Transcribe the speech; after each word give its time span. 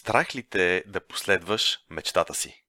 Страх 0.00 0.34
ли 0.34 0.42
те 0.42 0.84
да 0.86 1.00
последваш 1.00 1.78
мечтата 1.90 2.34
си? 2.34 2.64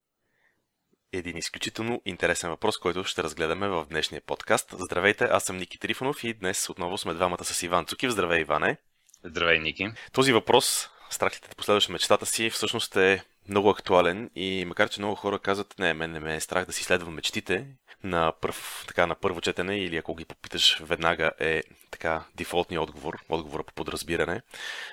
Един 1.14 1.38
изключително 1.38 2.02
интересен 2.06 2.50
въпрос, 2.50 2.77
който 2.77 3.04
ще 3.04 3.23
разгледаме 3.23 3.68
в 3.68 3.85
днешния 3.90 4.21
подкаст. 4.21 4.76
Здравейте, 4.79 5.23
аз 5.23 5.44
съм 5.44 5.57
Ники 5.57 5.79
Трифонов 5.79 6.23
и 6.23 6.33
днес 6.33 6.70
отново 6.70 6.97
сме 6.97 7.13
двамата 7.13 7.44
с 7.44 7.63
Иван 7.63 7.86
Цукив. 7.86 8.12
Здравей, 8.12 8.41
Иване! 8.41 8.78
Здравей, 9.23 9.59
Ники! 9.59 9.88
Този 10.12 10.33
въпрос, 10.33 10.89
страх 11.09 11.36
ли 11.36 11.39
те 11.41 11.49
да 11.49 11.55
последваш 11.55 11.89
мечтата 11.89 12.25
си, 12.25 12.49
всъщност 12.49 12.96
е 12.96 13.23
много 13.50 13.70
актуален 13.70 14.29
и 14.36 14.66
макар, 14.66 14.89
че 14.89 15.02
много 15.02 15.16
хора 15.16 15.39
казват, 15.39 15.79
не, 15.79 15.93
мен 15.93 16.11
не 16.11 16.20
ме 16.20 16.36
е 16.36 16.39
страх 16.39 16.66
да 16.66 16.73
си 16.73 16.84
следвам 16.84 17.13
мечтите, 17.13 17.68
на, 18.04 18.33
пръв, 18.41 18.83
така, 18.88 19.07
на 19.07 19.15
първо 19.15 19.41
четене 19.41 19.77
или 19.77 19.97
ако 19.97 20.15
ги 20.15 20.25
попиташ 20.25 20.79
веднага 20.81 21.31
е 21.39 21.63
така 21.91 22.23
дефолтният 22.36 22.83
отговор, 22.83 23.20
отговора 23.29 23.63
по 23.63 23.73
подразбиране. 23.73 24.41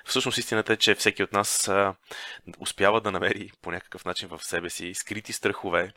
Всъщност 0.04 0.38
истината 0.38 0.72
е, 0.72 0.77
че 0.77 0.95
всеки 0.95 1.22
от 1.22 1.32
нас 1.32 1.68
а, 1.68 1.94
успява 2.58 3.00
да 3.00 3.11
намери 3.11 3.50
по 3.62 3.71
някакъв 3.71 4.04
начин 4.04 4.29
в 4.29 4.40
себе 4.43 4.71
си 4.71 4.94
скрити 4.94 5.32
страхове, 5.32 5.93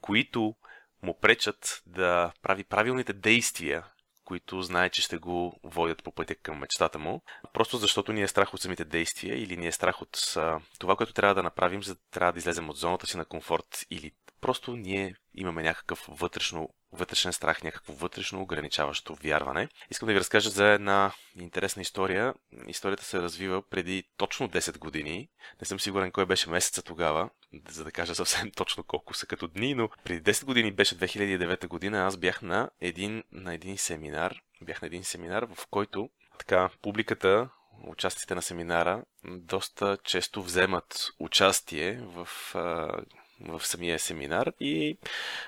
които 0.00 0.54
му 1.02 1.18
пречат 1.20 1.82
да 1.86 2.32
прави 2.42 2.64
правилните 2.64 3.12
действия 3.12 3.84
които 4.26 4.62
знае, 4.62 4.90
че 4.90 5.02
ще 5.02 5.18
го 5.18 5.60
водят 5.64 6.02
по 6.02 6.12
пътя 6.12 6.34
към 6.34 6.58
мечтата 6.58 6.98
му, 6.98 7.22
просто 7.52 7.76
защото 7.76 8.12
ни 8.12 8.22
е 8.22 8.28
страх 8.28 8.54
от 8.54 8.60
самите 8.60 8.84
действия 8.84 9.42
или 9.42 9.56
ни 9.56 9.66
е 9.66 9.72
страх 9.72 10.02
от 10.02 10.18
а, 10.36 10.60
това, 10.78 10.96
което 10.96 11.12
трябва 11.12 11.34
да 11.34 11.42
направим, 11.42 11.82
за 11.82 11.94
да 11.94 12.00
трябва 12.10 12.32
да 12.32 12.38
излезем 12.38 12.70
от 12.70 12.76
зоната 12.76 13.06
си 13.06 13.16
на 13.16 13.24
комфорт 13.24 13.86
или 13.90 14.12
просто 14.40 14.76
ние 14.76 15.14
имаме 15.36 15.62
някакъв 15.62 16.06
вътрешно, 16.08 16.68
вътрешен 16.92 17.32
страх, 17.32 17.62
някакво 17.62 17.92
вътрешно 17.92 18.42
ограничаващо 18.42 19.14
вярване. 19.14 19.68
Искам 19.90 20.06
да 20.06 20.12
ви 20.12 20.20
разкажа 20.20 20.50
за 20.50 20.66
една 20.66 21.12
интересна 21.40 21.82
история. 21.82 22.34
Историята 22.66 23.04
се 23.04 23.22
развива 23.22 23.62
преди 23.62 24.04
точно 24.16 24.48
10 24.48 24.78
години. 24.78 25.28
Не 25.60 25.66
съм 25.66 25.80
сигурен 25.80 26.12
кой 26.12 26.26
беше 26.26 26.50
месеца 26.50 26.82
тогава, 26.82 27.30
за 27.68 27.84
да 27.84 27.92
кажа 27.92 28.14
съвсем 28.14 28.50
точно 28.50 28.84
колко 28.84 29.14
са 29.14 29.26
като 29.26 29.48
дни, 29.48 29.74
но 29.74 29.88
преди 30.04 30.32
10 30.32 30.44
години 30.44 30.72
беше 30.72 30.98
2009 30.98 31.66
година. 31.66 32.06
Аз 32.06 32.16
бях 32.16 32.42
на 32.42 32.70
един, 32.80 33.22
на 33.32 33.54
един 33.54 33.78
семинар. 33.78 34.34
Бях 34.62 34.82
на 34.82 34.86
един 34.86 35.04
семинар, 35.04 35.42
в 35.54 35.66
който 35.70 36.10
така 36.38 36.70
публиката 36.82 37.48
участите 37.84 38.34
на 38.34 38.42
семинара 38.42 39.04
доста 39.24 39.98
често 40.04 40.42
вземат 40.42 41.08
участие 41.18 42.00
в 42.02 42.28
в 43.40 43.66
самия 43.66 43.98
семинар 43.98 44.52
и 44.60 44.96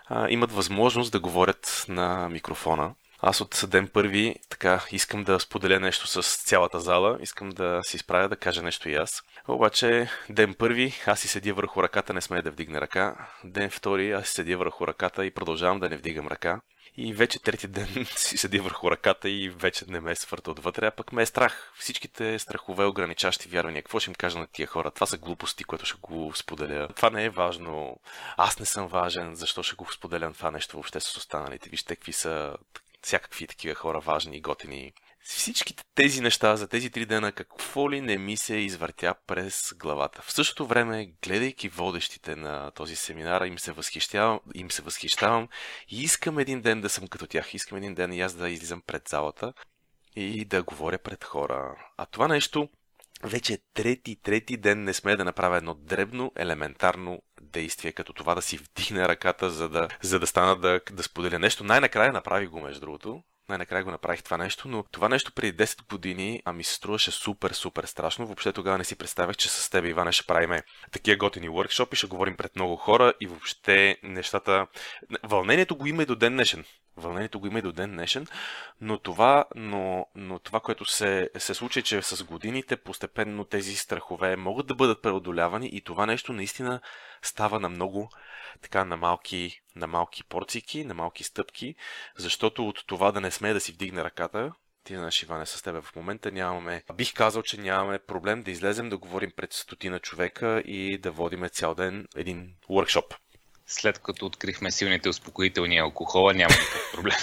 а, 0.06 0.30
имат 0.30 0.52
възможност 0.52 1.12
да 1.12 1.20
говорят 1.20 1.84
на 1.88 2.28
микрофона. 2.28 2.94
Аз 3.20 3.40
от 3.40 3.64
ден 3.68 3.88
първи 3.88 4.34
така 4.48 4.84
искам 4.92 5.24
да 5.24 5.40
споделя 5.40 5.80
нещо 5.80 6.06
с 6.06 6.36
цялата 6.36 6.80
зала, 6.80 7.18
искам 7.20 7.50
да 7.50 7.80
се 7.82 7.96
изправя 7.96 8.28
да 8.28 8.36
кажа 8.36 8.62
нещо 8.62 8.88
и 8.88 8.94
аз. 8.94 9.22
Обаче 9.48 10.08
ден 10.30 10.54
първи 10.54 10.94
аз 11.06 11.20
си 11.20 11.28
седя 11.28 11.54
върху 11.54 11.82
ръката, 11.82 12.14
не 12.14 12.20
смея 12.20 12.42
да 12.42 12.50
вдигна 12.50 12.80
ръка. 12.80 13.28
Ден 13.44 13.70
втори 13.70 14.12
аз 14.12 14.26
си 14.26 14.34
седя 14.34 14.56
върху 14.56 14.86
ръката 14.86 15.26
и 15.26 15.30
продължавам 15.30 15.80
да 15.80 15.88
не 15.88 15.96
вдигам 15.96 16.28
ръка. 16.28 16.60
И 17.00 17.12
вече 17.12 17.38
трети 17.38 17.68
ден 17.68 18.06
си 18.16 18.38
седи 18.38 18.58
върху 18.58 18.90
ръката 18.90 19.28
и 19.30 19.48
вече 19.48 19.84
не 19.88 20.00
ме 20.00 20.12
е 20.12 20.14
свърта 20.14 20.50
отвътре, 20.50 20.86
а 20.86 20.90
пък 20.90 21.12
ме 21.12 21.22
е 21.22 21.26
страх. 21.26 21.72
Всичките 21.78 22.38
страхове, 22.38 22.84
ограничащи 22.84 23.48
вярвания. 23.48 23.82
Какво 23.82 24.00
ще 24.00 24.10
им 24.10 24.14
кажа 24.14 24.38
на 24.38 24.46
тия 24.46 24.66
хора? 24.66 24.90
Това 24.90 25.06
са 25.06 25.18
глупости, 25.18 25.64
което 25.64 25.86
ще 25.86 25.98
го 26.02 26.32
споделя. 26.34 26.88
Това 26.96 27.10
не 27.10 27.24
е 27.24 27.30
важно. 27.30 28.00
Аз 28.36 28.58
не 28.58 28.66
съм 28.66 28.86
важен. 28.86 29.34
Защо 29.34 29.62
ще 29.62 29.76
го 29.76 29.92
споделям 29.92 30.34
това 30.34 30.50
нещо 30.50 30.76
въобще 30.76 31.00
с 31.00 31.16
останалите? 31.16 31.70
Вижте 31.70 31.96
какви 31.96 32.12
са 32.12 32.56
всякакви 33.02 33.46
такива 33.46 33.74
хора 33.74 34.00
важни 34.00 34.36
и 34.36 34.40
готини 34.40 34.92
всичките 35.36 35.82
тези 35.94 36.20
неща 36.20 36.56
за 36.56 36.68
тези 36.68 36.90
три 36.90 37.06
дена, 37.06 37.32
какво 37.32 37.90
ли 37.90 38.00
не 38.00 38.18
ми 38.18 38.36
се 38.36 38.56
извъртя 38.56 39.14
през 39.26 39.74
главата. 39.76 40.22
В 40.22 40.32
същото 40.32 40.66
време, 40.66 41.12
гледайки 41.24 41.68
водещите 41.68 42.36
на 42.36 42.70
този 42.70 42.96
семинар, 42.96 43.40
им 43.40 43.58
се 43.58 43.72
възхищавам, 43.72 44.40
им 44.54 44.70
се 44.70 44.82
възхищавам 44.82 45.48
и 45.88 46.02
искам 46.02 46.38
един 46.38 46.60
ден 46.60 46.80
да 46.80 46.88
съм 46.88 47.08
като 47.08 47.26
тях. 47.26 47.54
Искам 47.54 47.78
един 47.78 47.94
ден 47.94 48.12
и 48.12 48.20
аз 48.20 48.34
да 48.34 48.50
излизам 48.50 48.82
пред 48.86 49.08
залата 49.08 49.52
и 50.16 50.44
да 50.44 50.62
говоря 50.62 50.98
пред 50.98 51.24
хора. 51.24 51.76
А 51.96 52.06
това 52.06 52.28
нещо 52.28 52.68
вече 53.22 53.58
трети, 53.74 54.16
трети 54.16 54.56
ден 54.56 54.84
не 54.84 54.94
сме 54.94 55.16
да 55.16 55.24
направя 55.24 55.56
едно 55.56 55.74
дребно, 55.74 56.32
елементарно 56.36 57.22
действие, 57.42 57.92
като 57.92 58.12
това 58.12 58.34
да 58.34 58.42
си 58.42 58.58
вдигне 58.58 59.08
ръката, 59.08 59.50
за 59.50 59.68
да, 59.68 59.88
за 60.02 60.18
да 60.18 60.26
стана 60.26 60.56
да, 60.56 60.80
да 60.92 61.02
споделя 61.02 61.38
нещо. 61.38 61.64
Най-накрая 61.64 62.12
направи 62.12 62.46
го, 62.46 62.60
между 62.60 62.80
другото 62.80 63.22
най-накрая 63.48 63.84
го 63.84 63.90
направих 63.90 64.22
това 64.22 64.36
нещо, 64.36 64.68
но 64.68 64.82
това 64.82 65.08
нещо 65.08 65.32
преди 65.32 65.64
10 65.64 65.88
години 65.90 66.42
а 66.44 66.52
ми 66.52 66.64
се 66.64 66.74
струваше 66.74 67.10
супер, 67.10 67.50
супер 67.50 67.84
страшно. 67.84 68.26
Въобще 68.26 68.52
тогава 68.52 68.78
не 68.78 68.84
си 68.84 68.96
представях, 68.96 69.36
че 69.36 69.48
с 69.48 69.70
теб, 69.70 69.84
Иване, 69.84 70.12
ще 70.12 70.26
правиме 70.26 70.62
такива 70.92 71.16
готини 71.16 71.48
workshop 71.48 71.94
ще 71.94 72.06
говорим 72.06 72.36
пред 72.36 72.56
много 72.56 72.76
хора 72.76 73.12
и 73.20 73.26
въобще 73.26 73.96
нещата... 74.02 74.66
Вълнението 75.22 75.76
го 75.76 75.86
има 75.86 76.02
и 76.02 76.06
до 76.06 76.16
ден 76.16 76.32
днешен. 76.32 76.64
Вълнението 76.96 77.40
го 77.40 77.46
има 77.46 77.58
и 77.58 77.62
до 77.62 77.72
ден 77.72 77.90
днешен, 77.90 78.26
но 78.80 78.98
това, 78.98 79.44
но, 79.54 80.06
но 80.14 80.38
това 80.38 80.60
което 80.60 80.84
се, 80.84 81.30
се 81.38 81.54
случи, 81.54 81.82
че 81.82 82.02
с 82.02 82.24
годините 82.24 82.76
постепенно 82.76 83.44
тези 83.44 83.76
страхове 83.76 84.36
могат 84.36 84.66
да 84.66 84.74
бъдат 84.74 85.02
преодолявани 85.02 85.70
и 85.72 85.80
това 85.80 86.06
нещо 86.06 86.32
наистина 86.32 86.80
става 87.22 87.60
на 87.60 87.68
много 87.68 88.10
така 88.62 88.84
на 88.84 88.96
малки, 88.96 89.60
на 89.76 89.86
малки 89.86 90.24
порцики, 90.24 90.84
на 90.84 90.94
малки 90.94 91.24
стъпки, 91.24 91.74
защото 92.16 92.68
от 92.68 92.86
това 92.86 93.12
да 93.12 93.20
не 93.20 93.30
сме 93.30 93.52
да 93.52 93.60
си 93.60 93.72
вдигне 93.72 94.04
ръката, 94.04 94.52
ти 94.84 94.96
знаеш, 94.96 95.22
Иване, 95.22 95.46
с 95.46 95.62
теб 95.62 95.84
в 95.84 95.96
момента 95.96 96.32
нямаме... 96.32 96.82
Бих 96.94 97.14
казал, 97.14 97.42
че 97.42 97.60
нямаме 97.60 97.98
проблем 97.98 98.42
да 98.42 98.50
излезем 98.50 98.88
да 98.88 98.96
говорим 98.96 99.32
пред 99.36 99.52
стотина 99.52 100.00
човека 100.00 100.62
и 100.66 100.98
да 100.98 101.10
водиме 101.10 101.48
цял 101.48 101.74
ден 101.74 102.06
един 102.16 102.54
workshop. 102.70 103.14
След 103.66 103.98
като 103.98 104.26
открихме 104.26 104.70
силните 104.70 105.08
успокоителни 105.08 105.78
алкохола, 105.78 106.34
няма 106.34 106.54
никакъв 106.54 106.92
проблем. 106.92 107.16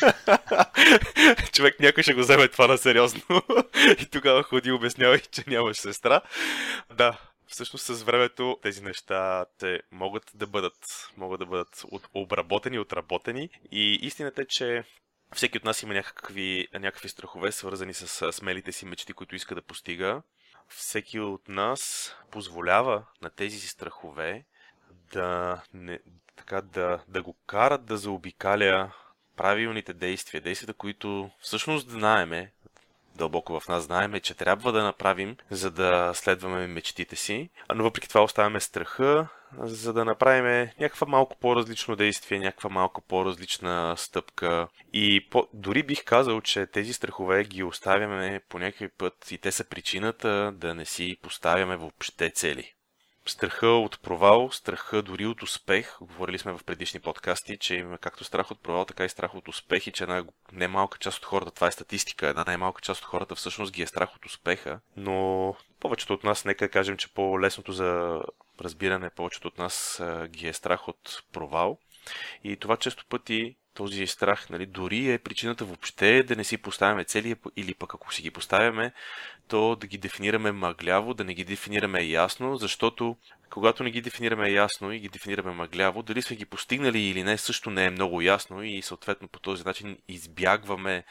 Човек 1.54 1.80
някой 1.80 2.04
ще 2.04 2.14
го 2.14 2.20
вземе 2.20 2.48
това 2.48 2.68
на 2.68 2.78
сериозно. 2.78 3.22
и 4.00 4.06
тогава 4.06 4.44
ходи 4.44 4.72
обяснявай, 4.72 5.20
че 5.20 5.44
нямаш 5.48 5.78
сестра. 5.78 6.22
Да, 6.94 7.20
всъщност 7.48 7.86
с 7.86 8.04
времето 8.04 8.60
тези 8.62 8.84
неща 8.84 9.46
те 9.58 9.82
могат 9.92 10.32
да 10.36 10.48
бъдат, 10.48 11.10
могат 11.18 11.40
да 11.40 11.46
бъдат 11.46 11.86
от, 11.92 12.08
обработени, 12.14 12.80
отработени 12.80 13.50
и 13.72 14.00
истината 14.02 14.42
е, 14.42 14.46
че 14.46 14.84
всеки 15.34 15.58
от 15.58 15.64
нас 15.64 15.84
има 15.84 15.94
някакви, 15.94 16.68
някакви 16.74 17.10
страхове, 17.10 17.52
свързани 17.52 17.94
с 17.94 18.34
смелите 18.34 18.72
си 18.72 18.86
мечти, 18.86 19.14
които 19.14 19.36
иска 19.36 19.56
да 19.56 19.62
постига. 19.62 20.22
Всеки 20.68 21.20
от 21.20 21.50
нас 21.50 22.12
позволява 22.32 23.06
на 23.22 23.30
тези 23.30 23.60
си 23.60 23.68
страхове 23.68 24.46
да, 25.12 25.62
не, 25.74 26.00
така, 26.36 26.62
да, 26.62 27.04
да 27.08 27.24
го 27.24 27.34
карат 27.34 27.86
да 27.86 27.98
заобикаля 27.98 28.92
правилните 29.36 29.94
действия, 29.94 30.42
действията, 30.42 30.74
които 30.74 31.32
всъщност 31.40 31.90
знаеме, 31.90 32.52
дълбоко 33.16 33.60
в 33.60 33.68
нас 33.68 33.84
знаеме, 33.84 34.20
че 34.20 34.34
трябва 34.34 34.72
да 34.72 34.84
направим, 34.84 35.38
за 35.52 35.72
да 35.72 36.12
следваме 36.14 36.68
мечтите 36.68 37.16
си. 37.16 37.50
Но 37.76 37.84
въпреки 37.84 38.10
това 38.10 38.24
оставяме 38.24 38.60
страха, 38.60 39.28
за 39.60 39.94
да 39.94 40.06
направим 40.06 40.70
някаква 40.80 41.08
малко 41.08 41.38
по-различно 41.40 41.96
действие, 41.96 42.40
някаква 42.40 42.70
малко 42.70 43.02
по-различна 43.02 43.96
стъпка. 43.98 44.68
И 44.94 45.28
по- 45.30 45.48
дори 45.54 45.84
бих 45.84 46.04
казал, 46.04 46.42
че 46.42 46.66
тези 46.66 46.94
страхове 46.94 47.44
ги 47.44 47.64
оставяме 47.64 48.42
по 48.50 48.60
някакъв 48.60 48.92
път 48.98 49.32
и 49.32 49.38
те 49.38 49.52
са 49.52 49.64
причината 49.64 50.52
да 50.56 50.76
не 50.76 50.86
си 50.86 51.18
поставяме 51.22 51.78
въобще 51.78 52.30
цели 52.30 52.76
страха 53.26 53.68
от 53.68 54.00
провал, 54.02 54.52
страха 54.52 55.02
дори 55.02 55.26
от 55.26 55.44
успех. 55.44 55.98
Говорили 56.02 56.40
сме 56.40 56.58
в 56.58 56.64
предишни 56.64 57.00
подкасти, 57.00 57.58
че 57.58 57.76
има 57.76 57.98
както 57.98 58.24
страх 58.24 58.52
от 58.52 58.64
провал, 58.64 58.86
така 58.86 59.06
и 59.06 59.10
страх 59.10 59.36
от 59.36 59.48
успех 59.48 59.88
и 59.88 59.92
че 59.92 60.04
една 60.04 60.24
немалка 60.52 60.98
част 60.98 61.18
от 61.18 61.26
хората, 61.26 61.52
това 61.52 61.68
е 61.68 61.72
статистика, 61.72 62.28
една 62.28 62.44
най-малка 62.48 62.82
част 62.82 63.02
от 63.02 63.08
хората 63.08 63.36
всъщност 63.36 63.74
ги 63.74 63.82
е 63.82 63.88
страх 63.88 64.16
от 64.16 64.26
успеха, 64.26 64.80
но 64.98 65.56
повечето 65.80 66.14
от 66.14 66.24
нас, 66.24 66.46
нека 66.46 66.70
кажем, 66.70 66.98
че 66.98 67.14
по-лесното 67.14 67.72
за 67.72 68.22
разбиране, 68.62 69.10
повечето 69.10 69.48
от 69.48 69.58
нас 69.58 70.04
ги 70.28 70.48
е 70.48 70.54
страх 70.54 70.88
от 70.88 71.24
провал. 71.34 71.78
И 72.44 72.58
това 72.58 72.78
често 72.78 73.06
пъти 73.10 73.56
този 73.76 74.08
страх, 74.08 74.50
нали, 74.50 74.66
дори 74.66 75.12
е 75.12 75.18
причината 75.18 75.66
въобще 75.66 76.24
да 76.24 76.36
не 76.36 76.44
си 76.44 76.58
поставяме 76.58 77.04
цели 77.04 77.36
или 77.58 77.74
пък 77.74 77.94
ако 77.94 78.14
си 78.14 78.22
ги 78.22 78.32
поставяме, 78.32 78.94
то 79.48 79.76
да 79.76 79.88
ги 79.88 79.98
дефинираме 79.98 80.52
мъгляво, 80.52 81.14
да 81.14 81.24
не 81.24 81.34
ги 81.34 81.44
дефинираме 81.44 82.04
ясно, 82.04 82.58
защото 82.58 83.18
когато 83.50 83.84
не 83.84 83.92
ги 83.92 84.02
дефинираме 84.02 84.50
ясно 84.50 84.92
и 84.92 85.00
ги 85.00 85.10
дефинираме 85.10 85.52
мъгляво, 85.52 86.04
дали 86.04 86.22
сме 86.22 86.36
ги 86.36 86.46
постигнали 86.46 87.00
или 87.00 87.24
не, 87.24 87.38
също 87.38 87.70
не 87.70 87.86
е 87.86 87.90
много 87.90 88.22
ясно 88.22 88.64
и 88.64 88.82
съответно 88.82 89.28
по 89.28 89.40
този 89.40 89.64
начин 89.64 89.98
избягваме, 90.08 91.04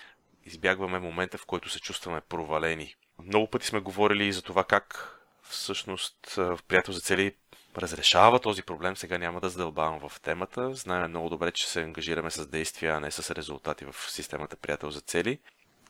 избягваме 0.47 0.99
момента, 0.99 1.39
в 1.39 1.47
който 1.47 1.71
се 1.71 1.81
чувстваме 1.81 2.21
провалени. 2.21 2.95
Много 3.23 3.51
пъти 3.51 3.67
сме 3.67 3.81
говорили 3.81 4.33
за 4.33 4.43
това 4.43 4.65
как 4.65 5.11
всъщност 5.43 6.17
в 6.37 6.59
приятел 6.69 6.95
за 6.95 7.01
цели 7.01 7.35
разрешава 7.79 8.41
този 8.41 8.63
проблем. 8.63 8.97
Сега 8.97 9.19
няма 9.19 9.41
да 9.41 9.49
задълбавам 9.49 10.09
в 10.09 10.21
темата. 10.21 10.75
Знаем 10.75 11.11
много 11.11 11.29
добре, 11.29 11.53
че 11.53 11.71
се 11.71 11.83
ангажираме 11.83 12.31
с 12.31 12.47
действия, 12.47 12.95
а 12.95 13.01
не 13.01 13.11
с 13.11 13.35
резултати 13.35 13.85
в 13.85 14.11
системата 14.11 14.57
приятел 14.57 14.91
за 14.91 15.01
цели. 15.01 15.39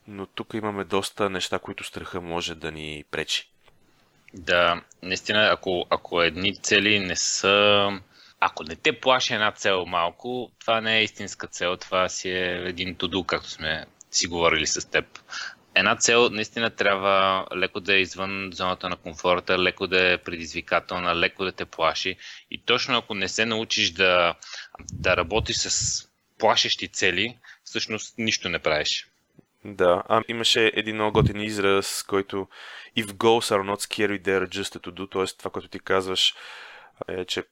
Но 0.09 0.27
тук 0.27 0.55
имаме 0.55 0.85
доста 0.85 1.31
неща, 1.31 1.59
които 1.59 1.85
страха 1.85 2.21
може 2.21 2.55
да 2.55 2.73
ни 2.73 3.05
пречи. 3.11 3.51
Да, 4.35 4.83
наистина, 5.03 5.49
ако, 5.53 5.87
ако 5.91 6.23
едни 6.23 6.57
цели 6.57 6.99
не 6.99 7.17
са 7.17 7.91
ако 8.47 8.65
не 8.65 8.77
те 8.77 9.01
плаши 9.01 9.35
една 9.35 9.53
цел 9.53 9.87
малко, 9.87 10.51
това 10.61 10.81
не 10.81 10.99
е 10.99 11.03
истинска 11.03 11.47
цел, 11.47 11.77
това 11.77 12.09
си 12.09 12.31
е 12.31 12.63
един 12.67 12.95
туду, 12.95 13.25
както 13.25 13.51
сме 13.51 13.87
си 14.11 14.27
говорили 14.27 14.67
с 14.67 14.91
теб. 14.91 15.19
Една 15.75 15.97
цел 15.97 16.29
наистина 16.31 16.71
трябва 16.71 17.47
леко 17.56 17.81
да 17.81 17.94
е 17.94 18.00
извън 18.00 18.50
зоната 18.53 18.88
на 18.88 18.97
комфорта, 18.97 19.59
леко 19.59 19.87
да 19.87 20.12
е 20.12 20.19
предизвикателна, 20.19 21.17
леко 21.17 21.44
да 21.44 21.53
те 21.53 21.65
плаши. 21.65 22.17
И 22.50 22.62
точно 22.65 22.99
ако 22.99 23.15
не 23.15 23.29
се 23.29 23.47
научиш 23.47 23.91
да, 23.91 24.35
да 24.93 25.17
работиш 25.17 25.56
с 25.56 26.09
плашещи 26.38 26.88
цели, 26.88 27.38
всъщност 27.65 28.15
нищо 28.19 28.49
не 28.49 28.59
правиш. 28.59 29.06
Да, 29.65 30.03
а 30.09 30.23
имаше 30.29 30.73
един 30.75 30.94
много 30.94 31.12
готин 31.12 31.41
израз, 31.41 32.03
който 32.03 32.49
if 32.97 33.06
goals 33.06 33.56
are 33.56 33.75
not 33.75 33.81
scary, 33.81 34.23
they 34.23 34.41
are 34.41 34.49
just 34.49 34.79
to 34.79 34.91
do, 34.91 35.12
т.е. 35.12 35.37
това, 35.38 35.50
което 35.50 35.69
ти 35.69 35.81
казваш, 35.81 36.35
е, 37.09 37.25
че 37.25 37.44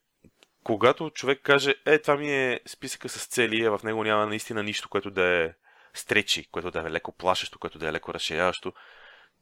когато 0.65 1.11
човек 1.11 1.41
каже, 1.43 1.75
е, 1.87 1.99
това 1.99 2.17
ми 2.17 2.33
е 2.33 2.61
списъка 2.67 3.09
с 3.09 3.27
цели, 3.27 3.65
а 3.65 3.79
в 3.79 3.83
него 3.83 4.05
няма 4.05 4.27
наистина 4.27 4.63
нищо, 4.63 4.89
което 4.89 5.11
да 5.11 5.23
е 5.23 5.51
стречи, 5.95 6.49
което 6.51 6.71
да 6.71 6.81
е 6.81 6.91
леко 6.91 7.13
плашещо, 7.13 7.59
което 7.59 7.79
да 7.79 7.89
е 7.89 7.93
леко 7.93 8.15
разширяващо, 8.15 8.73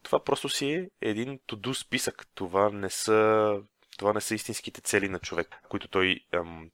това 0.03 0.25
просто 0.25 0.49
си 0.49 0.71
е 0.71 0.91
един 1.01 1.39
to-do 1.39 1.73
списък. 1.73 2.27
Това 2.35 2.71
не 2.71 2.91
са, 2.91 3.53
това 3.99 4.13
не 4.13 4.21
са 4.21 4.35
истинските 4.35 4.81
цели 4.81 5.09
на 5.09 5.19
човек, 5.19 5.57
които 5.69 5.89
той 5.89 6.21
ам, 6.33 6.71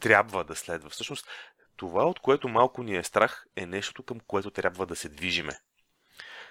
трябва 0.00 0.44
да 0.44 0.56
следва. 0.56 0.90
Всъщност, 0.90 1.28
това, 1.76 2.04
от 2.04 2.20
което 2.20 2.48
малко 2.48 2.82
ни 2.82 2.96
е 2.96 3.04
страх, 3.04 3.46
е 3.56 3.66
нещото, 3.66 4.02
към 4.02 4.20
което 4.20 4.50
трябва 4.50 4.86
да 4.86 4.96
се 4.96 5.08
движиме. 5.08 5.58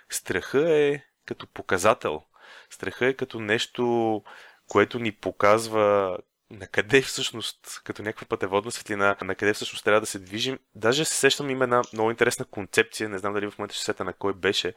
Страха 0.09 0.71
е 0.71 1.01
като 1.25 1.47
показател. 1.47 2.23
Страха 2.69 3.05
е 3.05 3.13
като 3.13 3.39
нещо, 3.39 4.23
което 4.67 4.99
ни 4.99 5.11
показва 5.11 6.17
на 6.53 6.67
къде 6.67 7.01
всъщност, 7.01 7.81
като 7.83 8.03
някаква 8.03 8.27
пътеводна 8.27 8.71
светлина, 8.71 9.15
на 9.21 9.35
къде 9.35 9.53
всъщност 9.53 9.83
трябва 9.83 10.01
да 10.01 10.05
се 10.05 10.19
движим. 10.19 10.59
Даже 10.75 11.05
се 11.05 11.15
сещам 11.15 11.49
има 11.49 11.63
една 11.63 11.81
много 11.93 12.09
интересна 12.09 12.45
концепция, 12.45 13.09
не 13.09 13.17
знам 13.17 13.33
дали 13.33 13.47
в 13.47 13.57
момента 13.57 13.75
ще 13.75 13.83
сета 13.83 14.03
на 14.03 14.13
кой 14.13 14.33
беше. 14.33 14.73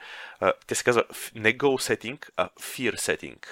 Тя 0.67 0.75
се 0.75 0.85
казва 0.85 1.05
не 1.35 1.59
goal 1.59 1.95
setting, 1.95 2.29
а 2.37 2.49
fear 2.49 2.95
setting. 2.95 3.47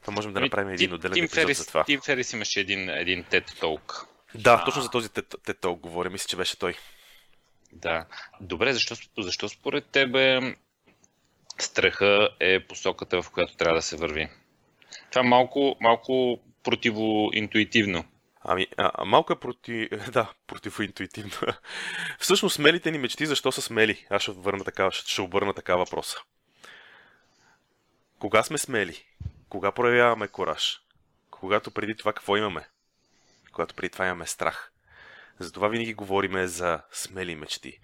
Това 0.00 0.14
можем 0.14 0.32
да 0.32 0.38
ами, 0.38 0.46
направим 0.46 0.68
един 0.68 0.92
отделен 0.92 1.24
епизод 1.24 1.56
за 1.56 1.66
това. 1.66 1.84
Тим 1.84 2.00
Ферис 2.00 2.32
имаше 2.32 2.60
един, 2.60 2.88
един 2.88 3.24
TED 3.24 3.50
Talk. 3.50 4.06
Да, 4.34 4.64
точно 4.64 4.82
за 4.82 4.90
този 4.90 5.08
TED 5.08 5.54
Talk 5.54 5.80
говоря. 5.80 6.10
Мисля, 6.10 6.28
че 6.28 6.36
беше 6.36 6.58
той. 6.58 6.74
Да. 7.72 8.06
Добре, 8.40 8.72
защо, 8.72 8.96
защо 9.18 9.48
според 9.48 9.86
тебе 9.86 10.40
страха 11.58 12.28
е 12.40 12.66
посоката, 12.66 13.22
в 13.22 13.30
която 13.30 13.56
трябва 13.56 13.74
да 13.74 13.82
се 13.82 13.96
върви? 13.96 14.28
Това 15.10 15.22
малко, 15.22 15.76
малко 15.80 16.40
противоинтуитивно. 16.68 18.04
Ами, 18.40 18.66
а, 18.76 19.04
малко 19.04 19.32
е 19.32 19.40
проти... 19.40 19.88
да, 20.12 20.32
противоинтуитивно. 20.46 21.32
Всъщност, 22.18 22.54
смелите 22.54 22.90
ни 22.90 22.98
мечти, 22.98 23.26
защо 23.26 23.52
са 23.52 23.62
смели? 23.62 24.06
Аз 24.10 24.22
ще, 24.22 24.32
върна 24.32 24.64
така, 24.64 24.90
ще, 24.90 25.22
обърна 25.22 25.54
така 25.54 25.76
въпроса. 25.76 26.16
Кога 28.18 28.42
сме 28.42 28.58
смели? 28.58 29.04
Кога 29.48 29.72
проявяваме 29.72 30.28
кораж? 30.28 30.80
Когато 31.30 31.70
преди 31.70 31.96
това 31.96 32.12
какво 32.12 32.36
имаме? 32.36 32.68
Когато 33.52 33.74
преди 33.74 33.90
това 33.90 34.06
имаме 34.06 34.26
страх. 34.26 34.72
Затова 35.40 35.68
винаги 35.68 35.94
говориме 35.94 36.46
за 36.46 36.80
смели 36.92 37.34
мечти. 37.34 37.78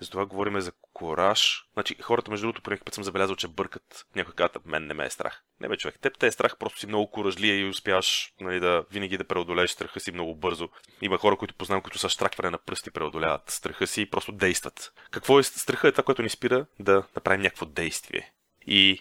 Затова 0.00 0.26
говориме 0.26 0.60
за 0.60 0.72
кораж. 0.92 1.64
Значи, 1.72 1.96
хората, 2.02 2.30
между 2.30 2.46
другото, 2.46 2.62
по 2.62 2.84
път 2.84 2.94
съм 2.94 3.04
забелязал, 3.04 3.36
че 3.36 3.48
бъркат. 3.48 4.06
Някой 4.16 4.34
казва, 4.34 4.60
мен 4.64 4.86
не 4.86 4.94
ме 4.94 5.04
е 5.04 5.10
страх. 5.10 5.42
Не 5.60 5.68
бе, 5.68 5.76
човек, 5.76 5.98
теб 6.00 6.18
те 6.18 6.26
е 6.26 6.30
страх, 6.32 6.56
просто 6.58 6.78
си 6.78 6.86
много 6.86 7.10
коражлия 7.10 7.60
и 7.60 7.68
успяваш 7.68 8.32
нали, 8.40 8.60
да 8.60 8.84
винаги 8.90 9.18
да 9.18 9.24
преодолееш 9.24 9.70
страха 9.70 10.00
си 10.00 10.12
много 10.12 10.34
бързо. 10.34 10.68
Има 11.02 11.18
хора, 11.18 11.36
които 11.36 11.54
познавам, 11.54 11.82
които 11.82 11.98
са 11.98 12.08
штракване 12.08 12.50
на 12.50 12.58
пръсти 12.58 12.90
преодоляват 12.90 13.50
страха 13.50 13.86
си 13.86 14.02
и 14.02 14.10
просто 14.10 14.32
действат. 14.32 14.92
Какво 15.10 15.38
е 15.38 15.42
страха? 15.42 15.88
Е 15.88 15.92
това, 15.92 16.04
което 16.04 16.22
ни 16.22 16.28
спира 16.28 16.66
да 16.80 17.02
направим 17.16 17.40
някакво 17.40 17.66
действие. 17.66 18.32
И 18.66 19.00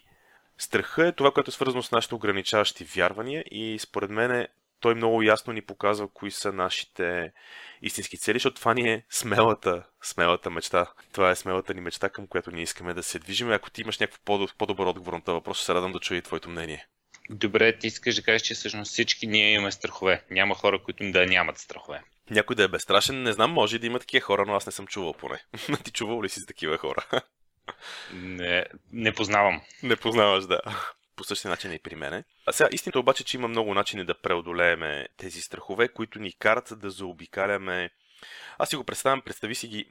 страха 0.57 1.07
е 1.07 1.11
това, 1.11 1.31
което 1.31 1.49
е 1.49 1.51
свързано 1.51 1.83
с 1.83 1.91
нашите 1.91 2.15
ограничаващи 2.15 2.83
вярвания 2.83 3.43
и 3.51 3.79
според 3.79 4.09
мен 4.09 4.47
той 4.79 4.95
много 4.95 5.21
ясно 5.21 5.53
ни 5.53 5.61
показва 5.61 6.07
кои 6.13 6.31
са 6.31 6.53
нашите 6.53 7.31
истински 7.81 8.17
цели, 8.17 8.35
защото 8.35 8.59
това 8.59 8.73
ни 8.73 8.93
е 8.93 9.03
смелата, 9.09 9.83
смелата 10.03 10.49
мечта. 10.49 10.91
Това 11.13 11.29
е 11.29 11.35
смелата 11.35 11.73
ни 11.73 11.81
мечта, 11.81 12.09
към 12.09 12.27
която 12.27 12.51
ние 12.51 12.63
искаме 12.63 12.93
да 12.93 13.03
се 13.03 13.19
движим. 13.19 13.51
Ако 13.51 13.69
ти 13.69 13.81
имаш 13.81 13.99
някакво 13.99 14.47
по-добър 14.57 14.85
отговор 14.85 15.13
на 15.13 15.21
този 15.21 15.33
въпрос, 15.33 15.63
се 15.63 15.73
радвам 15.73 15.91
да 15.91 15.99
чуя 15.99 16.17
и 16.17 16.21
твоето 16.21 16.49
мнение. 16.49 16.87
Добре, 17.29 17.77
ти 17.77 17.87
искаш 17.87 18.15
да 18.15 18.21
кажеш, 18.21 18.41
че 18.41 18.53
всъщност 18.53 18.91
всички 18.91 19.27
ние 19.27 19.53
имаме 19.53 19.71
страхове. 19.71 20.23
Няма 20.31 20.55
хора, 20.55 20.83
които 20.83 21.11
да 21.11 21.25
нямат 21.25 21.57
страхове. 21.57 22.03
Някой 22.29 22.55
да 22.55 22.63
е 22.63 22.67
безстрашен, 22.67 23.23
не 23.23 23.33
знам, 23.33 23.51
може 23.51 23.79
да 23.79 23.87
има 23.87 23.99
такива 23.99 24.21
хора, 24.21 24.45
но 24.47 24.55
аз 24.55 24.65
не 24.65 24.71
съм 24.71 24.87
чувал 24.87 25.13
поне. 25.13 25.43
ти 25.83 25.91
чувал 25.91 26.23
ли 26.23 26.29
си 26.29 26.39
за 26.39 26.45
такива 26.45 26.77
хора? 26.77 27.05
не, 28.13 28.65
не 28.91 29.13
познавам. 29.13 29.61
Не 29.83 29.95
познаваш, 29.95 30.45
да 30.45 30.61
по 31.19 31.23
същия 31.23 31.49
начин 31.49 31.73
и 31.73 31.79
при 31.79 31.95
мене. 31.95 32.23
А 32.45 32.51
сега 32.51 32.69
истината 32.71 32.99
обаче, 32.99 33.23
че 33.23 33.37
има 33.37 33.47
много 33.47 33.73
начини 33.73 34.05
да 34.05 34.21
преодолееме 34.21 35.07
тези 35.17 35.41
страхове, 35.41 35.87
които 35.87 36.19
ни 36.19 36.33
карат 36.33 36.73
да 36.79 36.89
заобикаляме. 36.89 37.89
Аз 38.57 38.69
си 38.69 38.75
го 38.75 38.83
представям, 38.83 39.21
представи 39.21 39.55
си 39.55 39.67
ги. 39.67 39.85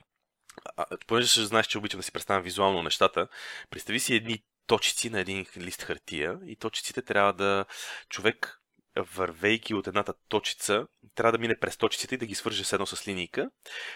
А, 0.77 0.87
понеже 1.07 1.29
ще 1.29 1.45
знаеш, 1.45 1.67
че 1.67 1.79
обичам 1.79 2.01
да 2.01 2.05
си 2.05 2.13
представям 2.13 2.43
визуално 2.43 2.83
нещата, 2.83 3.29
представи 3.71 4.01
си 4.01 4.15
едни 4.15 4.43
точици 4.67 5.11
на 5.11 5.21
един 5.21 5.47
лист 5.57 5.83
хартия 5.83 6.39
и 6.47 6.57
точиците 6.57 7.03
трябва 7.03 7.33
да 7.33 7.65
човек 8.09 8.58
вървейки 9.03 9.75
от 9.75 9.87
едната 9.87 10.15
точица, 10.29 10.87
трябва 11.15 11.33
да 11.33 11.39
мине 11.39 11.59
през 11.61 11.77
точиците 11.77 12.15
и 12.15 12.19
да 12.19 12.27
ги 12.27 12.35
свърже 12.35 12.65
с 12.65 12.73
едно 12.73 12.87
с 12.87 13.09
линийка, 13.09 13.51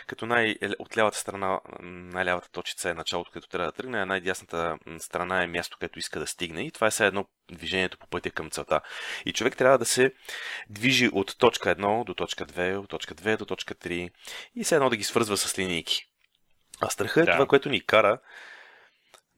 като 0.06 0.26
най- 0.26 0.56
от 0.78 0.96
лявата 0.98 1.18
страна, 1.18 1.60
най-лявата 1.80 2.50
точица 2.50 2.90
е 2.90 2.94
началото, 2.94 3.30
където 3.30 3.48
трябва 3.48 3.66
да 3.66 3.76
тръгне, 3.76 3.98
а 3.98 4.06
най-дясната 4.06 4.78
страна 4.98 5.42
е 5.42 5.46
място, 5.46 5.76
където 5.80 5.98
иска 5.98 6.20
да 6.20 6.26
стигне 6.26 6.62
и 6.62 6.70
това 6.70 6.86
е 6.86 6.90
все 6.90 7.06
едно 7.06 7.26
движението 7.52 7.98
по 7.98 8.06
пътя 8.06 8.30
към 8.30 8.50
целта. 8.50 8.80
И 9.26 9.32
човек 9.32 9.56
трябва 9.56 9.78
да 9.78 9.84
се 9.84 10.12
движи 10.70 11.10
от 11.12 11.38
точка 11.38 11.76
1 11.76 12.04
до 12.04 12.14
точка 12.14 12.46
2, 12.46 12.76
от 12.76 12.88
точка 12.88 13.14
2 13.14 13.36
до 13.36 13.44
точка 13.44 13.74
3 13.74 14.10
и 14.56 14.64
все 14.64 14.74
едно 14.74 14.90
да 14.90 14.96
ги 14.96 15.04
свързва 15.04 15.36
с 15.36 15.58
линейки. 15.58 16.04
А 16.80 16.90
страха 16.90 17.20
е 17.20 17.24
да. 17.24 17.32
това, 17.32 17.46
което 17.46 17.68
ни 17.68 17.86
кара 17.86 18.18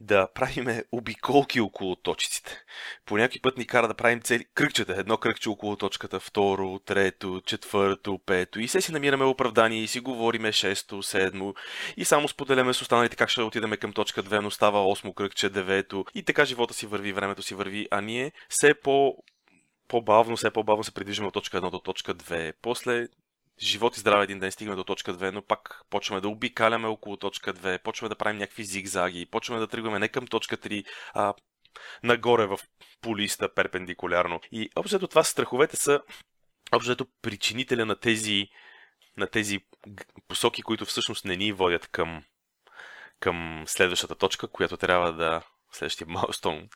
да 0.04 0.28
правиме 0.34 0.84
обиколки 0.92 1.60
около 1.60 1.96
точиците. 1.96 2.64
По 3.06 3.16
някой 3.16 3.40
път 3.42 3.58
ни 3.58 3.66
кара 3.66 3.88
да 3.88 3.94
правим 3.94 4.20
цели 4.20 4.44
кръгчета. 4.54 4.94
Едно 4.96 5.16
кръгче 5.16 5.48
около 5.48 5.76
точката, 5.76 6.20
второ, 6.20 6.78
трето, 6.78 7.42
четвърто, 7.46 8.20
пето. 8.26 8.60
И 8.60 8.68
се 8.68 8.80
си 8.80 8.92
намираме 8.92 9.24
оправдание 9.24 9.82
и 9.82 9.88
си 9.88 10.00
говориме 10.00 10.52
шесто, 10.52 11.02
седмо. 11.02 11.54
И 11.96 12.04
само 12.04 12.28
споделяме 12.28 12.74
с 12.74 12.82
останалите 12.82 13.16
как 13.16 13.28
ще 13.28 13.42
отидем 13.42 13.70
към 13.70 13.92
точка 13.92 14.22
2, 14.22 14.40
но 14.40 14.50
става 14.50 14.88
осмо 14.88 15.12
кръгче, 15.12 15.48
девето. 15.48 16.04
И 16.14 16.22
така 16.22 16.44
живота 16.44 16.74
си 16.74 16.86
върви, 16.86 17.12
времето 17.12 17.42
си 17.42 17.54
върви, 17.54 17.88
а 17.90 18.00
ние 18.00 18.32
все 18.48 18.74
по 18.74 19.16
по-бавно, 19.88 20.36
все 20.36 20.50
по-бавно 20.50 20.84
се 20.84 20.94
придвижваме 20.94 21.28
от 21.28 21.34
точка 21.34 21.60
1 21.60 21.70
до 21.70 21.78
точка 21.78 22.14
2. 22.14 22.52
После 22.62 23.08
живот 23.62 23.96
и 23.96 24.00
здраве 24.00 24.24
един 24.24 24.38
ден 24.38 24.52
стигаме 24.52 24.76
до 24.76 24.84
точка 24.84 25.14
2, 25.14 25.30
но 25.30 25.42
пак 25.42 25.82
почваме 25.90 26.20
да 26.20 26.28
обикаляме 26.28 26.88
около 26.88 27.16
точка 27.16 27.54
2, 27.54 27.82
почваме 27.82 28.08
да 28.08 28.16
правим 28.16 28.38
някакви 28.38 28.64
зигзаги, 28.64 29.26
почваме 29.26 29.60
да 29.60 29.66
тръгваме 29.66 29.98
не 29.98 30.08
към 30.08 30.26
точка 30.26 30.56
3, 30.56 30.86
а 31.14 31.34
нагоре 32.02 32.46
в 32.46 32.58
полиста 33.00 33.54
перпендикулярно. 33.54 34.40
И 34.52 34.70
общото 34.76 35.08
това 35.08 35.24
страховете 35.24 35.76
са 35.76 36.00
общото 36.72 37.06
причинителя 37.22 37.86
на 37.86 37.96
тези, 37.96 38.48
на 39.16 39.26
тези 39.26 39.60
посоки, 40.28 40.62
които 40.62 40.84
всъщност 40.84 41.24
не 41.24 41.36
ни 41.36 41.52
водят 41.52 41.88
към, 41.88 42.24
към 43.20 43.64
следващата 43.66 44.14
точка, 44.14 44.48
която 44.48 44.76
трябва 44.76 45.12
да 45.12 45.42
следващия 45.76 46.06
майлстон, 46.08 46.68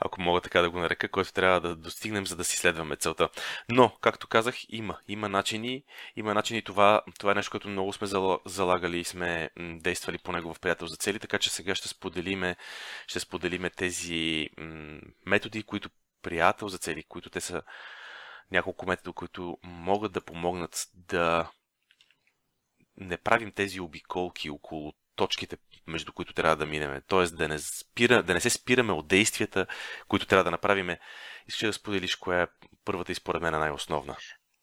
ако 0.00 0.20
мога 0.20 0.40
така 0.40 0.60
да 0.60 0.70
го 0.70 0.78
нарека, 0.78 1.08
който 1.08 1.32
трябва 1.32 1.60
да 1.60 1.76
достигнем, 1.76 2.26
за 2.26 2.36
да 2.36 2.44
си 2.44 2.56
следваме 2.56 2.96
целта. 2.96 3.28
Но, 3.68 3.96
както 4.00 4.28
казах, 4.28 4.56
има. 4.68 4.98
Има 5.08 5.28
начини. 5.28 5.84
Има 6.16 6.34
начини. 6.34 6.62
Това, 6.62 7.02
това 7.18 7.32
е 7.32 7.34
нещо, 7.34 7.50
което 7.50 7.68
много 7.68 7.92
сме 7.92 8.06
залагали 8.44 8.98
и 8.98 9.04
сме 9.04 9.50
действали 9.58 10.18
по 10.18 10.32
него 10.32 10.54
в 10.54 10.60
приятел 10.60 10.86
за 10.86 10.96
цели, 10.96 11.18
така 11.18 11.38
че 11.38 11.50
сега 11.50 11.74
ще 11.74 11.88
споделиме, 11.88 12.56
ще 13.06 13.20
споделиме 13.20 13.70
тези 13.70 14.50
методи, 15.26 15.62
които 15.62 15.90
приятел 16.22 16.68
за 16.68 16.78
цели, 16.78 17.02
които 17.02 17.30
те 17.30 17.40
са 17.40 17.62
няколко 18.50 18.86
метода, 18.86 19.12
които 19.12 19.58
могат 19.62 20.12
да 20.12 20.20
помогнат 20.20 20.88
да 20.94 21.50
не 22.96 23.16
правим 23.16 23.52
тези 23.52 23.80
обиколки 23.80 24.50
около 24.50 24.94
точките, 25.16 25.56
между 25.86 26.12
които 26.12 26.32
трябва 26.32 26.56
да 26.56 26.66
минеме. 26.66 27.00
Тоест 27.08 27.36
да 27.36 27.48
не, 27.48 27.58
спира, 27.58 28.22
да 28.22 28.34
не 28.34 28.40
се 28.40 28.50
спираме 28.50 28.92
от 28.92 29.08
действията, 29.08 29.66
които 30.08 30.26
трябва 30.26 30.44
да 30.44 30.50
направиме. 30.50 30.98
Искаш 31.48 31.66
да 31.66 31.72
споделиш 31.72 32.16
коя 32.16 32.42
е 32.42 32.46
първата 32.84 33.12
и 33.12 33.14
според 33.14 33.42
мен 33.42 33.52
най-основна? 33.52 34.16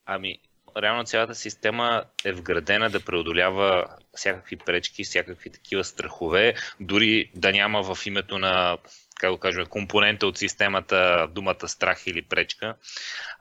Ами, 0.06 0.39
реално 0.77 1.03
цялата 1.03 1.36
система 1.36 2.03
е 2.25 2.32
вградена 2.32 2.89
да 2.89 3.00
преодолява 3.00 3.86
всякакви 4.13 4.56
пречки, 4.56 5.03
всякакви 5.03 5.50
такива 5.50 5.84
страхове, 5.84 6.53
дори 6.80 7.32
да 7.36 7.51
няма 7.51 7.96
в 7.96 8.06
името 8.06 8.39
на 8.39 8.77
как 9.24 9.32
да 9.32 9.39
кажем, 9.39 9.65
компонента 9.65 10.27
от 10.27 10.38
системата 10.38 11.27
думата 11.32 11.68
страх 11.68 12.08
или 12.08 12.22
пречка. 12.22 12.75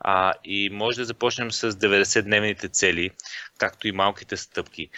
А, 0.01 0.33
и 0.45 0.71
може 0.71 0.97
да 0.97 1.05
започнем 1.05 1.53
с 1.53 1.73
90-дневните 1.73 2.73
цели, 2.73 3.11
както 3.59 3.89
и 3.89 3.93
малките 3.93 4.37
стъпки. 4.37 4.91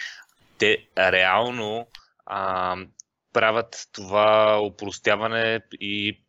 Те 0.57 0.77
реално 0.97 1.87
а, 2.25 2.75
правят 3.33 3.87
това 3.91 4.59
упростяване 4.61 5.61
и 5.79 6.21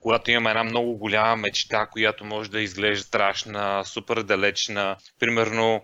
когато 0.00 0.30
имаме 0.30 0.50
една 0.50 0.64
много 0.64 0.96
голяма 0.96 1.36
мечта, 1.36 1.86
която 1.86 2.24
може 2.24 2.50
да 2.50 2.60
изглежда 2.60 3.04
страшна, 3.04 3.84
супер 3.84 4.22
далечна, 4.22 4.96
примерно 5.20 5.82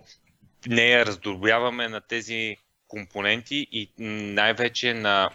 нея 0.67 1.07
раздробяваме 1.07 1.89
на 1.89 2.00
тези 2.00 2.57
компоненти 2.89 3.67
и 3.73 3.93
най-вече 3.99 4.95
на 4.95 5.31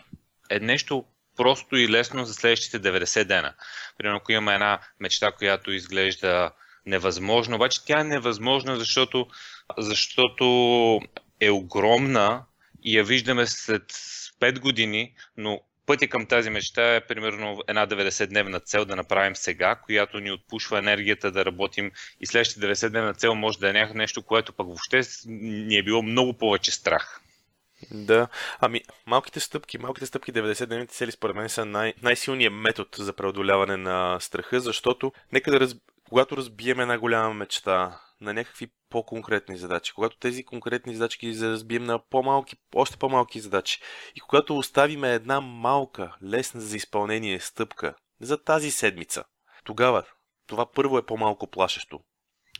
е 0.50 0.60
нещо 0.60 1.06
просто 1.36 1.76
и 1.76 1.90
лесно 1.90 2.26
за 2.26 2.34
следващите 2.34 2.80
90 2.80 3.24
дена. 3.24 3.54
Примерно, 3.98 4.18
ако 4.18 4.32
имаме 4.32 4.54
една 4.54 4.80
мечта, 5.00 5.32
която 5.32 5.72
изглежда 5.72 6.52
невъзможна, 6.86 7.56
обаче 7.56 7.86
тя 7.86 8.00
е 8.00 8.04
невъзможна, 8.04 8.78
защото, 8.78 9.28
защото 9.78 10.46
е 11.40 11.50
огромна 11.50 12.46
и 12.86 12.98
я 12.98 13.04
виждаме 13.04 13.48
след 13.48 13.92
5 14.42 14.60
години, 14.60 15.14
но 15.38 15.62
пътя 15.86 16.08
към 16.08 16.26
тази 16.26 16.50
мечта 16.50 16.96
е 16.96 17.08
примерно 17.08 17.62
една 17.68 17.88
90-дневна 17.88 18.64
цел 18.66 18.86
да 18.86 18.96
направим 18.96 19.36
сега, 19.36 19.76
която 19.76 20.20
ни 20.20 20.32
отпушва 20.32 20.80
енергията 20.80 21.32
да 21.32 21.46
работим 21.46 21.92
и 22.20 22.26
следващите 22.26 22.66
90-дневна 22.66 23.18
цел 23.18 23.36
може 23.36 23.60
да 23.60 23.70
е 23.70 23.74
нещо, 23.94 24.24
което 24.24 24.54
пък 24.54 24.68
въобще 24.68 25.02
ни 25.26 25.78
е 25.78 25.84
било 25.84 26.04
много 26.04 26.38
повече 26.38 26.72
страх. 26.72 27.22
Да, 27.92 28.28
ами 28.60 28.82
малките 29.06 29.40
стъпки, 29.40 29.78
малките 29.78 30.06
стъпки 30.06 30.34
90-дневните 30.34 30.90
цели 30.90 31.12
според 31.12 31.36
мен 31.36 31.50
са 31.50 31.66
най- 31.66 31.94
най-силният 32.02 32.54
метод 32.54 32.90
за 32.98 33.14
преодоляване 33.14 33.78
на 33.78 34.20
страха, 34.20 34.60
защото 34.60 35.12
нека 35.32 35.52
да 35.52 35.60
раз... 35.60 35.76
когато 36.10 36.38
разбием 36.38 36.80
една 36.80 36.98
голяма 36.98 37.34
мечта 37.34 38.00
на 38.22 38.34
някакви 38.34 38.68
по-конкретни 38.90 39.58
задачи, 39.58 39.94
когато 39.94 40.18
тези 40.18 40.44
конкретни 40.44 40.96
задачи 40.96 41.18
ги 41.20 41.42
разбием 41.42 41.84
на 41.84 42.00
по-малки, 42.10 42.56
още 42.76 42.98
по-малки 42.98 43.40
задачи 43.40 43.82
и 44.16 44.20
когато 44.20 44.58
оставим 44.58 45.04
една 45.04 45.42
малка, 45.42 46.16
лесна 46.24 46.62
за 46.62 46.78
изпълнение 46.78 47.40
стъпка 47.40 47.96
за 48.22 48.44
тази 48.44 48.72
седмица, 48.72 49.24
тогава 49.64 50.04
това 50.48 50.72
първо 50.72 50.98
е 50.98 51.06
по-малко 51.06 51.48
плашещо. 51.48 52.00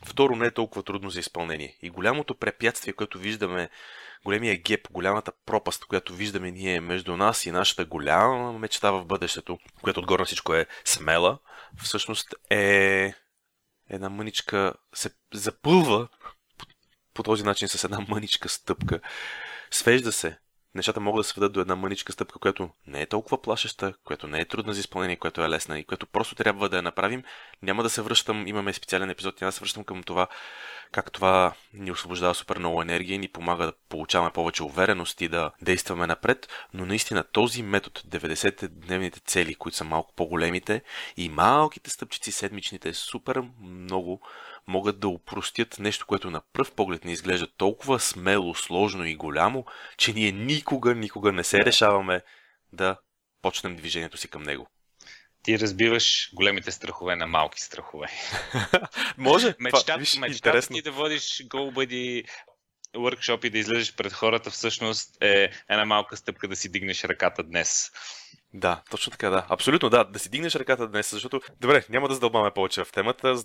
Второ, 0.04 0.36
не 0.36 0.46
е 0.46 0.50
толкова 0.50 0.82
трудно 0.82 1.10
за 1.10 1.20
изпълнение. 1.20 1.76
И 1.82 1.90
голямото 1.90 2.34
препятствие, 2.34 2.92
което 2.92 3.18
виждаме, 3.18 3.70
големия 4.24 4.56
геп, 4.56 4.88
голямата 4.90 5.32
пропаст, 5.46 5.84
която 5.84 6.14
виждаме 6.14 6.50
ние 6.50 6.80
между 6.80 7.16
нас 7.16 7.46
и 7.46 7.50
нашата 7.50 7.84
голяма 7.84 8.58
мечта 8.58 8.90
в 8.90 9.04
бъдещето, 9.04 9.58
която 9.82 10.00
отгоре 10.00 10.20
на 10.20 10.26
всичко 10.26 10.54
е 10.54 10.66
смела, 10.84 11.38
всъщност 11.82 12.34
е 12.50 13.14
една 13.90 14.08
мъничка, 14.08 14.74
се 14.94 15.10
запълва 15.34 16.08
по, 16.58 16.66
по 17.14 17.22
този 17.22 17.42
начин 17.42 17.68
с 17.68 17.84
една 17.84 18.00
мъничка 18.08 18.48
стъпка. 18.48 19.00
Свежда 19.70 20.12
се 20.12 20.38
нещата 20.76 21.00
могат 21.00 21.20
да 21.20 21.24
се 21.24 21.34
ведат 21.36 21.52
до 21.52 21.60
една 21.60 21.76
мъничка 21.76 22.12
стъпка, 22.12 22.38
която 22.38 22.70
не 22.86 23.02
е 23.02 23.06
толкова 23.06 23.42
плашеща, 23.42 23.94
която 24.04 24.26
не 24.26 24.40
е 24.40 24.44
трудна 24.44 24.74
за 24.74 24.80
изпълнение, 24.80 25.16
която 25.16 25.42
е 25.42 25.48
лесна 25.48 25.78
и 25.78 25.84
която 25.84 26.06
просто 26.06 26.34
трябва 26.34 26.68
да 26.68 26.76
я 26.76 26.82
направим. 26.82 27.22
Няма 27.62 27.82
да 27.82 27.90
се 27.90 28.02
връщам, 28.02 28.46
имаме 28.46 28.72
специален 28.72 29.10
епизод, 29.10 29.40
няма 29.40 29.48
да 29.48 29.52
се 29.52 29.60
връщам 29.60 29.84
към 29.84 30.02
това, 30.02 30.26
как 30.92 31.12
това 31.12 31.52
ни 31.74 31.90
освобождава 31.90 32.34
супер 32.34 32.58
много 32.58 32.82
енергия 32.82 33.14
и 33.14 33.18
ни 33.18 33.28
помага 33.28 33.66
да 33.66 33.72
получаваме 33.88 34.30
повече 34.30 34.62
увереност 34.62 35.20
и 35.20 35.28
да 35.28 35.50
действаме 35.62 36.06
напред, 36.06 36.48
но 36.74 36.86
наистина 36.86 37.24
този 37.24 37.62
метод, 37.62 38.00
90-дневните 38.00 39.24
цели, 39.24 39.54
които 39.54 39.76
са 39.76 39.84
малко 39.84 40.12
по-големите 40.16 40.82
и 41.16 41.28
малките 41.28 41.90
стъпчици 41.90 42.32
седмичните 42.32 42.88
е 42.88 42.94
супер 42.94 43.42
много 43.60 44.20
могат 44.66 45.00
да 45.00 45.08
упростят 45.08 45.78
нещо, 45.78 46.06
което 46.06 46.30
на 46.30 46.42
пръв 46.52 46.72
поглед 46.72 47.04
не 47.04 47.12
изглежда 47.12 47.46
толкова 47.56 48.00
смело, 48.00 48.54
сложно 48.54 49.04
и 49.04 49.14
голямо, 49.14 49.64
че 49.96 50.12
ние 50.12 50.32
никога, 50.32 50.94
никога 50.94 51.32
не 51.32 51.44
се 51.44 51.64
решаваме 51.64 52.22
да 52.72 52.96
почнем 53.42 53.76
движението 53.76 54.16
си 54.16 54.28
към 54.28 54.42
него. 54.42 54.68
Ти 55.42 55.58
разбиваш 55.58 56.30
големите 56.34 56.72
страхове 56.72 57.16
на 57.16 57.26
малки 57.26 57.60
страхове. 57.60 58.06
Може. 59.18 59.54
Мечтата, 59.58 59.98
виж, 59.98 60.16
мечтата 60.16 60.68
ти 60.68 60.82
да 60.82 60.92
водиш 60.92 61.22
GoBuddy 61.22 62.28
workshop 62.94 63.46
и 63.46 63.50
да 63.50 63.58
излезеш 63.58 63.94
пред 63.94 64.12
хората 64.12 64.50
всъщност 64.50 65.22
е 65.22 65.50
една 65.68 65.84
малка 65.84 66.16
стъпка 66.16 66.48
да 66.48 66.56
си 66.56 66.72
дигнеш 66.72 67.04
ръката 67.04 67.42
днес. 67.42 67.90
Да, 68.54 68.82
точно 68.90 69.10
така, 69.10 69.30
да. 69.30 69.46
Абсолютно, 69.48 69.90
да. 69.90 70.04
Да 70.04 70.18
си 70.18 70.30
дигнеш 70.30 70.54
ръката 70.54 70.88
днес, 70.88 71.10
защото... 71.10 71.40
Добре, 71.60 71.84
няма 71.88 72.08
да 72.08 72.14
задълбаваме 72.14 72.50
повече 72.54 72.84
в 72.84 72.92
темата. 72.92 73.36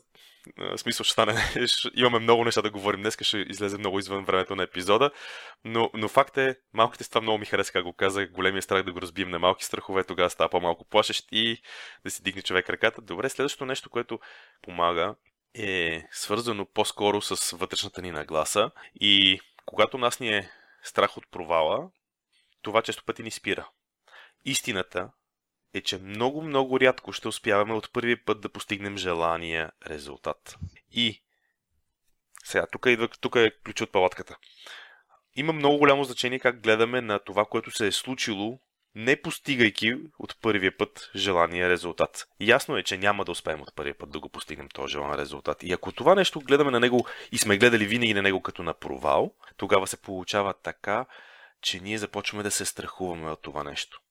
В 0.58 0.78
смисъл 0.78 1.04
ще 1.04 1.12
стане... 1.14 1.34
Имаме 1.96 2.20
много 2.20 2.46
неща 2.46 2.62
да 2.62 2.70
говорим 2.70 3.02
днес, 3.02 3.18
ще 3.22 3.38
излезе 3.38 3.78
много 3.78 4.00
извън 4.00 4.26
времето 4.26 4.56
на 4.56 4.64
епизода. 4.64 5.12
Но, 5.66 5.90
но 5.94 6.08
факт 6.08 6.38
е, 6.38 6.56
малките 6.74 7.10
това 7.10 7.22
много 7.22 7.38
ми 7.38 7.46
хареса, 7.46 7.72
как 7.72 7.84
го 7.84 7.94
казах, 7.94 8.32
големия 8.32 8.62
страх 8.62 8.84
да 8.84 8.94
го 8.94 9.02
разбием 9.02 9.30
на 9.30 9.40
малки 9.40 9.66
страхове, 9.66 10.04
тогава 10.04 10.30
става 10.30 10.50
по-малко 10.50 10.86
плашещ 10.86 11.28
и 11.32 11.62
да 12.04 12.12
си 12.12 12.24
дигне 12.24 12.42
човек 12.42 12.70
ръката. 12.70 13.02
Добре, 13.02 13.30
следващото 13.30 13.66
нещо, 13.66 13.90
което 13.90 14.20
помага 14.62 15.16
е 15.54 16.04
свързано 16.12 16.66
по-скоро 16.66 17.22
с 17.22 17.58
вътрешната 17.58 18.02
ни 18.02 18.12
нагласа 18.12 18.72
и 18.96 19.40
когато 19.66 19.98
нас 19.98 20.20
ни 20.20 20.30
е 20.30 20.50
страх 20.84 21.18
от 21.18 21.32
провала, 21.32 21.90
това 22.62 22.82
често 22.82 23.04
пъти 23.06 23.24
ни 23.24 23.32
спира. 23.32 23.70
Истината 24.46 25.10
е, 25.74 25.82
че 25.82 25.98
много-много 25.98 26.80
рядко 26.80 27.13
ще 27.13 27.28
успяваме 27.28 27.74
от 27.74 27.94
първи 27.94 28.16
път 28.16 28.42
да 28.42 28.50
постигнем 28.50 28.98
желания 28.98 29.72
резултат. 29.88 30.56
И 30.92 31.22
сега, 32.44 32.68
тук, 32.72 32.86
идва, 32.86 33.08
тук 33.08 33.36
е 33.36 33.51
ключ 33.66 33.82
от 33.82 33.92
палатката. 33.92 34.38
Има 35.36 35.54
много 35.54 35.78
голямо 35.78 36.04
значение 36.04 36.40
как 36.40 36.62
гледаме 36.62 37.01
на 37.01 37.20
това, 37.20 37.46
което 37.46 37.72
се 37.72 37.88
е 37.88 37.92
случило, 37.92 38.60
не 38.96 39.22
постигайки 39.22 39.96
от 40.20 40.42
първия 40.42 40.78
път 40.78 41.12
желания 41.16 41.70
резултат. 41.70 42.28
Ясно 42.40 42.78
е, 42.78 42.84
че 42.84 42.98
няма 42.98 43.25
да 43.25 43.32
успеем 43.32 43.62
от 43.62 43.75
първия 43.75 43.98
път 43.98 44.12
да 44.12 44.20
го 44.20 44.30
постигнем 44.30 44.70
този 44.70 44.92
желан 44.92 45.16
резултат. 45.16 45.63
И 45.63 45.74
ако 45.74 45.92
това 45.92 46.16
нещо 46.16 46.40
гледаме 46.40 46.72
на 46.72 46.80
него 46.80 47.06
и 47.32 47.38
сме 47.38 47.58
гледали 47.58 47.86
винаги 47.86 48.13
на 48.13 48.22
него 48.22 48.42
като 48.42 48.63
на 48.63 48.74
провал, 48.74 49.34
тогава 49.58 49.88
се 49.88 50.01
получава 50.01 50.54
така, 50.54 51.06
че 51.62 51.80
ние 51.80 51.98
започваме 51.98 52.44
да 52.44 52.51
се 52.51 52.66
страхуваме 52.66 53.32
от 53.32 53.42
това 53.42 53.63
нещо. 53.63 54.01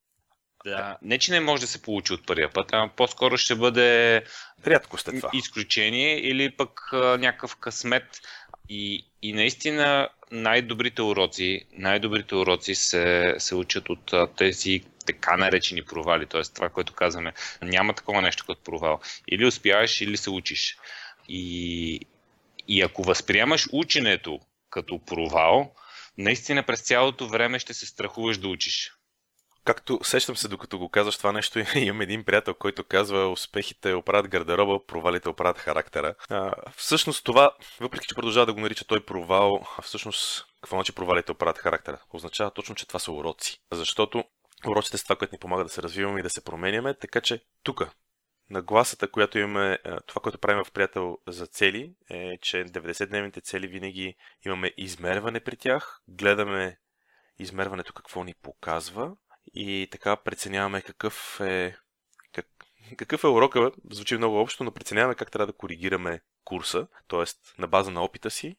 Да, 0.65 0.99
не 1.03 1.19
че 1.19 1.33
не 1.33 1.41
може 1.41 1.61
да 1.61 1.67
се 1.67 1.83
получи 1.83 2.13
от 2.13 2.27
първия 2.27 2.51
път, 2.53 2.73
а 2.73 2.91
по-скоро 2.97 3.37
ще 3.37 3.55
бъде 3.55 4.23
Рядко 4.67 4.99
сте 4.99 5.21
това. 5.21 5.31
изключение 5.33 6.19
или 6.19 6.51
пък 6.51 6.81
а, 6.93 6.97
някакъв 6.97 7.57
късмет. 7.57 8.21
И, 8.69 9.07
и 9.23 9.33
наистина 9.33 10.09
най-добрите 10.31 11.03
уроци, 11.03 11.65
най-добрите 11.73 12.35
уроци 12.35 12.75
се, 12.75 13.35
се 13.39 13.55
учат 13.55 13.89
от 13.89 14.13
а, 14.13 14.27
тези 14.37 14.85
така 15.07 15.37
наречени 15.37 15.83
провали, 15.83 16.27
т.е. 16.27 16.43
това, 16.43 16.69
което 16.69 16.93
казваме, 16.93 17.33
няма 17.63 17.95
такова 17.95 18.23
нещо 18.23 18.45
като 18.47 18.63
провал. 18.63 19.01
Или 19.29 19.47
успяваш, 19.47 20.01
или 20.01 20.17
се 20.17 20.31
учиш. 20.31 20.77
И, 21.29 22.01
и 22.69 22.83
ако 22.83 23.03
възприемаш 23.03 23.69
ученето 23.73 24.41
като 24.71 24.99
провал, 24.99 25.75
наистина 26.19 26.63
през 26.63 26.81
цялото 26.81 27.29
време 27.29 27.59
ще 27.59 27.75
се 27.75 27.87
страхуваш 27.87 28.39
да 28.39 28.49
учиш. 28.49 28.93
Както 29.65 29.99
сещам 30.03 30.37
се, 30.37 30.49
докато 30.49 30.79
го 30.79 30.89
казваш 30.89 31.19
това 31.19 31.33
нещо, 31.33 31.59
имам 31.79 32.01
един 32.01 32.25
приятел, 32.25 32.55
който 32.55 32.85
казва 32.85 33.29
успехите 33.29 33.95
оправят 33.95 34.29
гардероба, 34.29 34.87
провалите 34.87 35.29
оправят 35.29 35.59
характера. 35.59 36.15
А, 36.31 36.53
всъщност 36.77 37.25
това, 37.25 37.51
въпреки 37.81 38.07
че 38.07 38.15
продължава 38.15 38.47
да 38.47 38.55
го 38.55 38.61
нарича 38.61 38.85
той 38.85 39.05
провал, 39.05 39.67
всъщност 39.83 40.47
какво 40.63 40.77
значи 40.77 40.95
провалите 40.95 41.33
оправят 41.33 41.59
характера? 41.59 41.99
Означава 42.11 42.51
точно, 42.51 42.75
че 42.75 42.87
това 42.87 43.01
са 43.01 43.13
уроци. 43.13 43.61
Защото 43.73 44.25
уроците 44.67 44.99
са 44.99 45.05
това, 45.05 45.17
което 45.17 45.35
ни 45.35 45.39
помага 45.39 45.65
да 45.65 45.71
се 45.71 45.83
развиваме 45.83 46.21
и 46.21 46.23
да 46.23 46.31
се 46.31 46.45
променяме, 46.45 46.95
така 46.95 47.21
че 47.21 47.45
тук, 47.63 47.83
нагласата, 48.51 49.11
която 49.11 49.39
имаме, 49.39 49.79
това, 50.07 50.23
което 50.23 50.39
правим 50.39 50.65
в 50.65 50.73
приятел 50.73 51.19
за 51.29 51.47
цели, 51.47 51.93
е, 52.11 52.39
че 52.43 52.57
90-дневните 52.57 53.43
цели 53.43 53.67
винаги 53.67 54.17
имаме 54.47 54.73
измерване 54.77 55.41
при 55.41 55.57
тях, 55.57 56.01
гледаме 56.09 56.79
измерването 57.39 57.93
какво 57.93 58.25
ни 58.25 58.35
показва 58.43 59.13
и 59.55 59.89
така 59.91 60.17
преценяваме 60.17 60.83
какъв 60.83 61.41
е 61.41 61.77
как, 62.33 62.47
какъв 62.97 63.25
е 63.25 63.27
урока, 63.27 63.71
звучи 63.91 64.17
много 64.17 64.41
общо, 64.41 64.65
но 64.65 64.73
преценяваме 64.73 65.15
как 65.15 65.31
трябва 65.31 65.47
да 65.47 65.53
коригираме 65.53 66.21
курса, 66.45 66.87
т.е. 67.09 67.25
на 67.59 67.69
база 67.69 67.91
на 67.91 68.05
опита 68.05 68.31
си, 68.31 68.57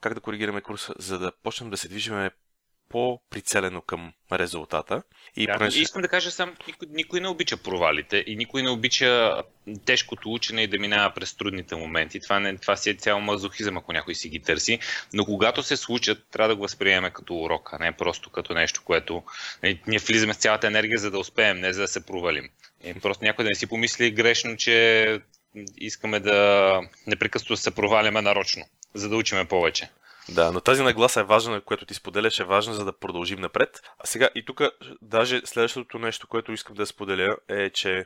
как 0.00 0.14
да 0.14 0.20
коригираме 0.20 0.60
курса, 0.60 0.94
за 0.98 1.18
да 1.18 1.32
почнем 1.42 1.70
да 1.70 1.76
се 1.76 1.88
движиме 1.88 2.30
по-прицелено 2.92 3.82
към 3.82 4.12
резултата. 4.32 5.02
И 5.36 5.46
да, 5.46 5.58
понеже... 5.58 5.80
Искам 5.80 6.02
да 6.02 6.08
кажа 6.08 6.30
сам, 6.30 6.56
никой, 6.66 6.88
никой 6.90 7.20
не 7.20 7.28
обича 7.28 7.56
провалите 7.56 8.24
и 8.26 8.36
никой 8.36 8.62
не 8.62 8.70
обича 8.70 9.42
тежкото 9.84 10.32
учене 10.32 10.62
и 10.62 10.66
да 10.66 10.78
минава 10.78 11.14
през 11.14 11.34
трудните 11.34 11.76
моменти. 11.76 12.20
Това, 12.20 12.40
не, 12.40 12.56
това 12.56 12.76
си 12.76 12.90
е 12.90 12.94
цял 12.94 13.20
мазохизъм, 13.20 13.76
ако 13.76 13.92
някой 13.92 14.14
си 14.14 14.28
ги 14.28 14.40
търси. 14.40 14.78
Но 15.12 15.24
когато 15.24 15.62
се 15.62 15.76
случат, 15.76 16.26
трябва 16.30 16.48
да 16.48 16.56
го 16.56 16.62
възприеме 16.62 17.10
като 17.10 17.34
урок, 17.34 17.70
а 17.72 17.78
не 17.78 17.92
просто 17.92 18.30
като 18.30 18.54
нещо, 18.54 18.82
което 18.84 19.22
нали, 19.62 19.80
ние 19.86 19.98
влизаме 19.98 20.34
с 20.34 20.38
цялата 20.38 20.66
енергия, 20.66 20.98
за 20.98 21.10
да 21.10 21.18
успеем, 21.18 21.60
не 21.60 21.72
за 21.72 21.80
да 21.80 21.88
се 21.88 22.06
провалим. 22.06 22.48
И 22.84 22.94
просто 22.94 23.24
някой 23.24 23.44
да 23.44 23.48
не 23.48 23.54
си 23.54 23.66
помисли 23.66 24.10
грешно, 24.10 24.56
че 24.56 25.20
искаме 25.76 26.20
да 26.20 26.80
непрекъснато 27.06 27.56
се 27.56 27.70
проваляме 27.70 28.22
нарочно, 28.22 28.64
за 28.94 29.08
да 29.08 29.16
учиме 29.16 29.44
повече. 29.44 29.90
Да, 30.34 30.52
но 30.52 30.60
тази 30.60 30.82
нагласа 30.82 31.20
е 31.20 31.24
важна, 31.24 31.60
което 31.60 31.86
ти 31.86 31.94
споделяш, 31.94 32.40
е 32.40 32.44
важна, 32.44 32.74
за 32.74 32.84
да 32.84 32.98
продължим 32.98 33.40
напред. 33.40 33.80
А 33.98 34.06
сега 34.06 34.28
и 34.34 34.44
тук, 34.44 34.62
даже 35.02 35.42
следващото 35.44 35.98
нещо, 35.98 36.28
което 36.28 36.52
искам 36.52 36.76
да 36.76 36.86
споделя 36.86 37.36
е, 37.48 37.70
че 37.70 38.04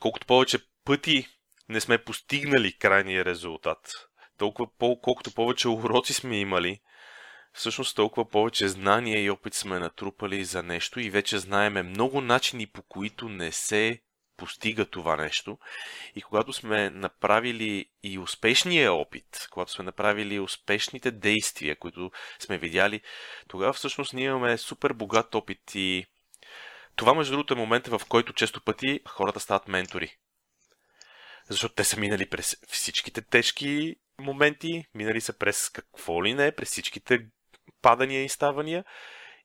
колкото 0.00 0.26
повече 0.26 0.58
пъти 0.84 1.26
не 1.68 1.80
сме 1.80 1.98
постигнали 1.98 2.78
крайния 2.78 3.24
резултат, 3.24 3.78
толкова 4.38 4.68
колкото 4.78 5.34
повече 5.34 5.68
уроци 5.68 6.14
сме 6.14 6.40
имали, 6.40 6.80
всъщност 7.52 7.96
толкова 7.96 8.30
повече 8.30 8.68
знания 8.68 9.24
и 9.24 9.30
опит 9.30 9.54
сме 9.54 9.78
натрупали 9.78 10.44
за 10.44 10.62
нещо 10.62 11.00
и 11.00 11.10
вече 11.10 11.38
знаеме 11.38 11.82
много 11.82 12.20
начини, 12.20 12.66
по 12.66 12.82
които 12.82 13.28
не 13.28 13.52
се 13.52 14.00
постига 14.36 14.84
това 14.84 15.16
нещо. 15.16 15.58
И 16.16 16.22
когато 16.22 16.52
сме 16.52 16.90
направили 16.90 17.86
и 18.02 18.18
успешния 18.18 18.92
опит, 18.92 19.48
когато 19.50 19.72
сме 19.72 19.84
направили 19.84 20.40
успешните 20.40 21.10
действия, 21.10 21.76
които 21.76 22.10
сме 22.38 22.58
видяли, 22.58 23.00
тогава 23.48 23.72
всъщност 23.72 24.12
ние 24.12 24.26
имаме 24.26 24.58
супер 24.58 24.92
богат 24.92 25.34
опит 25.34 25.74
и 25.74 26.06
това, 26.96 27.14
между 27.14 27.32
другото, 27.32 27.54
е 27.54 27.56
момента, 27.56 27.98
в 27.98 28.06
който 28.08 28.32
често 28.32 28.60
пъти 28.60 29.00
хората 29.08 29.40
стават 29.40 29.68
ментори. 29.68 30.16
Защото 31.48 31.74
те 31.74 31.84
са 31.84 32.00
минали 32.00 32.28
през 32.28 32.56
всичките 32.68 33.22
тежки 33.22 33.96
моменти, 34.18 34.84
минали 34.94 35.20
са 35.20 35.38
през 35.38 35.68
какво 35.68 36.24
ли 36.24 36.34
не, 36.34 36.52
през 36.52 36.70
всичките 36.70 37.26
падания 37.82 38.24
и 38.24 38.28
ставания 38.28 38.84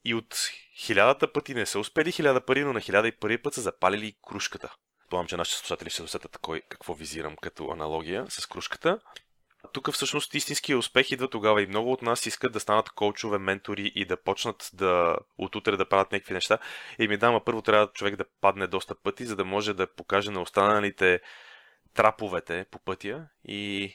и 0.05 0.13
от 0.13 0.49
хилядата 0.77 1.31
пъти 1.33 1.53
не 1.53 1.65
са 1.65 1.79
успели 1.79 2.11
хиляда 2.11 2.45
пари, 2.45 2.63
но 2.63 2.73
на 2.73 2.81
хиляда 2.81 3.07
и 3.07 3.17
първи 3.17 3.41
път 3.41 3.53
са 3.53 3.61
запалили 3.61 4.15
кружката. 4.27 4.73
Помня, 5.09 5.27
че 5.27 5.37
нашите 5.37 5.57
слушатели 5.57 5.89
ще 5.89 6.03
усетят 6.03 6.37
кой, 6.37 6.61
какво 6.69 6.93
визирам 6.93 7.35
като 7.35 7.69
аналогия 7.71 8.25
с 8.29 8.47
кружката. 8.47 8.99
Тук 9.73 9.91
всъщност 9.91 10.33
истинския 10.33 10.77
успех 10.77 11.11
идва 11.11 11.29
тогава 11.29 11.61
и 11.61 11.67
много 11.67 11.91
от 11.91 12.01
нас 12.01 12.25
искат 12.25 12.53
да 12.53 12.59
станат 12.59 12.89
коучове, 12.89 13.37
ментори 13.37 13.91
и 13.95 14.05
да 14.05 14.17
почнат 14.17 14.69
да 14.73 15.17
отутре 15.37 15.77
да 15.77 15.89
правят 15.89 16.11
някакви 16.11 16.33
неща. 16.33 16.57
И 16.99 17.07
ми 17.07 17.17
дама, 17.17 17.43
първо 17.43 17.61
трябва 17.61 17.87
човек 17.93 18.15
да 18.15 18.25
падне 18.41 18.67
доста 18.67 18.95
пъти, 18.95 19.25
за 19.25 19.35
да 19.35 19.45
може 19.45 19.73
да 19.73 19.93
покаже 19.93 20.31
на 20.31 20.41
останалите 20.41 21.21
траповете 21.93 22.65
по 22.71 22.79
пътя 22.79 23.27
и 23.43 23.93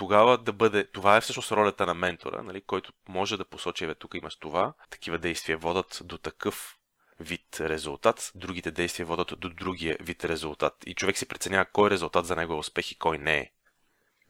тогава 0.00 0.38
да 0.38 0.52
бъде, 0.52 0.84
това 0.84 1.16
е 1.16 1.20
всъщност 1.20 1.52
ролята 1.52 1.86
на 1.86 1.94
ментора, 1.94 2.42
нали, 2.42 2.60
който 2.60 2.92
може 3.08 3.36
да 3.36 3.44
посочи, 3.44 3.86
бе, 3.86 3.94
тук 3.94 4.14
имаш 4.14 4.36
това, 4.36 4.72
такива 4.90 5.18
действия 5.18 5.58
водат 5.58 6.00
до 6.04 6.18
такъв 6.18 6.78
вид 7.20 7.60
резултат, 7.60 8.32
другите 8.34 8.70
действия 8.70 9.06
водат 9.06 9.32
до 9.38 9.48
другия 9.48 9.96
вид 10.00 10.24
резултат. 10.24 10.74
И 10.86 10.94
човек 10.94 11.18
си 11.18 11.28
преценява 11.28 11.66
кой 11.72 11.90
резултат 11.90 12.26
за 12.26 12.36
него 12.36 12.52
е 12.52 12.56
успех 12.56 12.92
и 12.92 12.98
кой 12.98 13.18
не 13.18 13.38
е. 13.38 13.50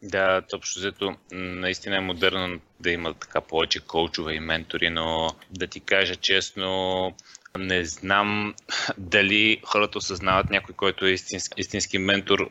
Да, 0.02 0.42
общо 0.54 0.78
взето, 0.78 1.16
наистина 1.32 1.96
е 1.96 2.00
модерно 2.00 2.60
да 2.80 2.90
има 2.90 3.14
така 3.14 3.40
повече 3.40 3.86
коучове 3.86 4.34
и 4.34 4.40
ментори, 4.40 4.90
но 4.90 5.28
да 5.50 5.66
ти 5.66 5.80
кажа 5.80 6.16
честно, 6.16 7.14
не 7.58 7.84
знам 7.84 8.54
дали 8.98 9.60
хората 9.64 9.98
осъзнават 9.98 10.50
някой, 10.50 10.74
който 10.74 11.06
е 11.06 11.10
истински, 11.10 11.60
истински 11.60 11.98
ментор, 11.98 12.50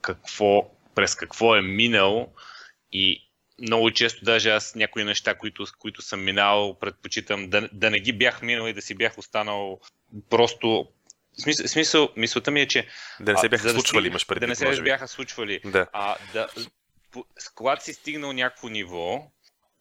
какво, 0.00 0.70
през 1.00 1.14
какво 1.14 1.56
е 1.56 1.62
минал 1.62 2.32
и 2.92 3.30
много 3.60 3.90
често 3.90 4.24
даже 4.24 4.50
аз 4.50 4.74
някои 4.74 5.04
неща, 5.04 5.34
които, 5.34 5.64
които 5.78 6.02
съм 6.02 6.24
минал, 6.24 6.78
предпочитам 6.80 7.50
да, 7.50 7.68
да 7.72 7.90
не 7.90 8.00
ги 8.00 8.12
бях 8.12 8.42
минал 8.42 8.68
и 8.68 8.72
да 8.72 8.82
си 8.82 8.94
бях 8.94 9.18
останал 9.18 9.80
просто 10.30 10.88
Смисъл, 11.42 11.68
смисъл 11.68 12.08
мисълта 12.16 12.50
ми 12.50 12.60
е, 12.60 12.68
че... 12.68 12.86
Да 13.20 13.32
не 13.32 13.38
се 13.38 13.48
бяха 13.48 13.68
а, 13.68 13.72
случвали, 13.72 14.02
да 14.02 14.08
имаш 14.08 14.26
преди. 14.26 14.40
Да 14.40 14.46
не 14.46 14.54
се 14.54 14.82
бяха 14.82 15.08
случвали. 15.08 15.60
Да. 15.64 15.86
А, 15.92 16.16
да, 16.32 16.48
когато 17.54 17.84
си 17.84 17.94
стигнал 17.94 18.32
някакво 18.32 18.68
ниво, 18.68 19.30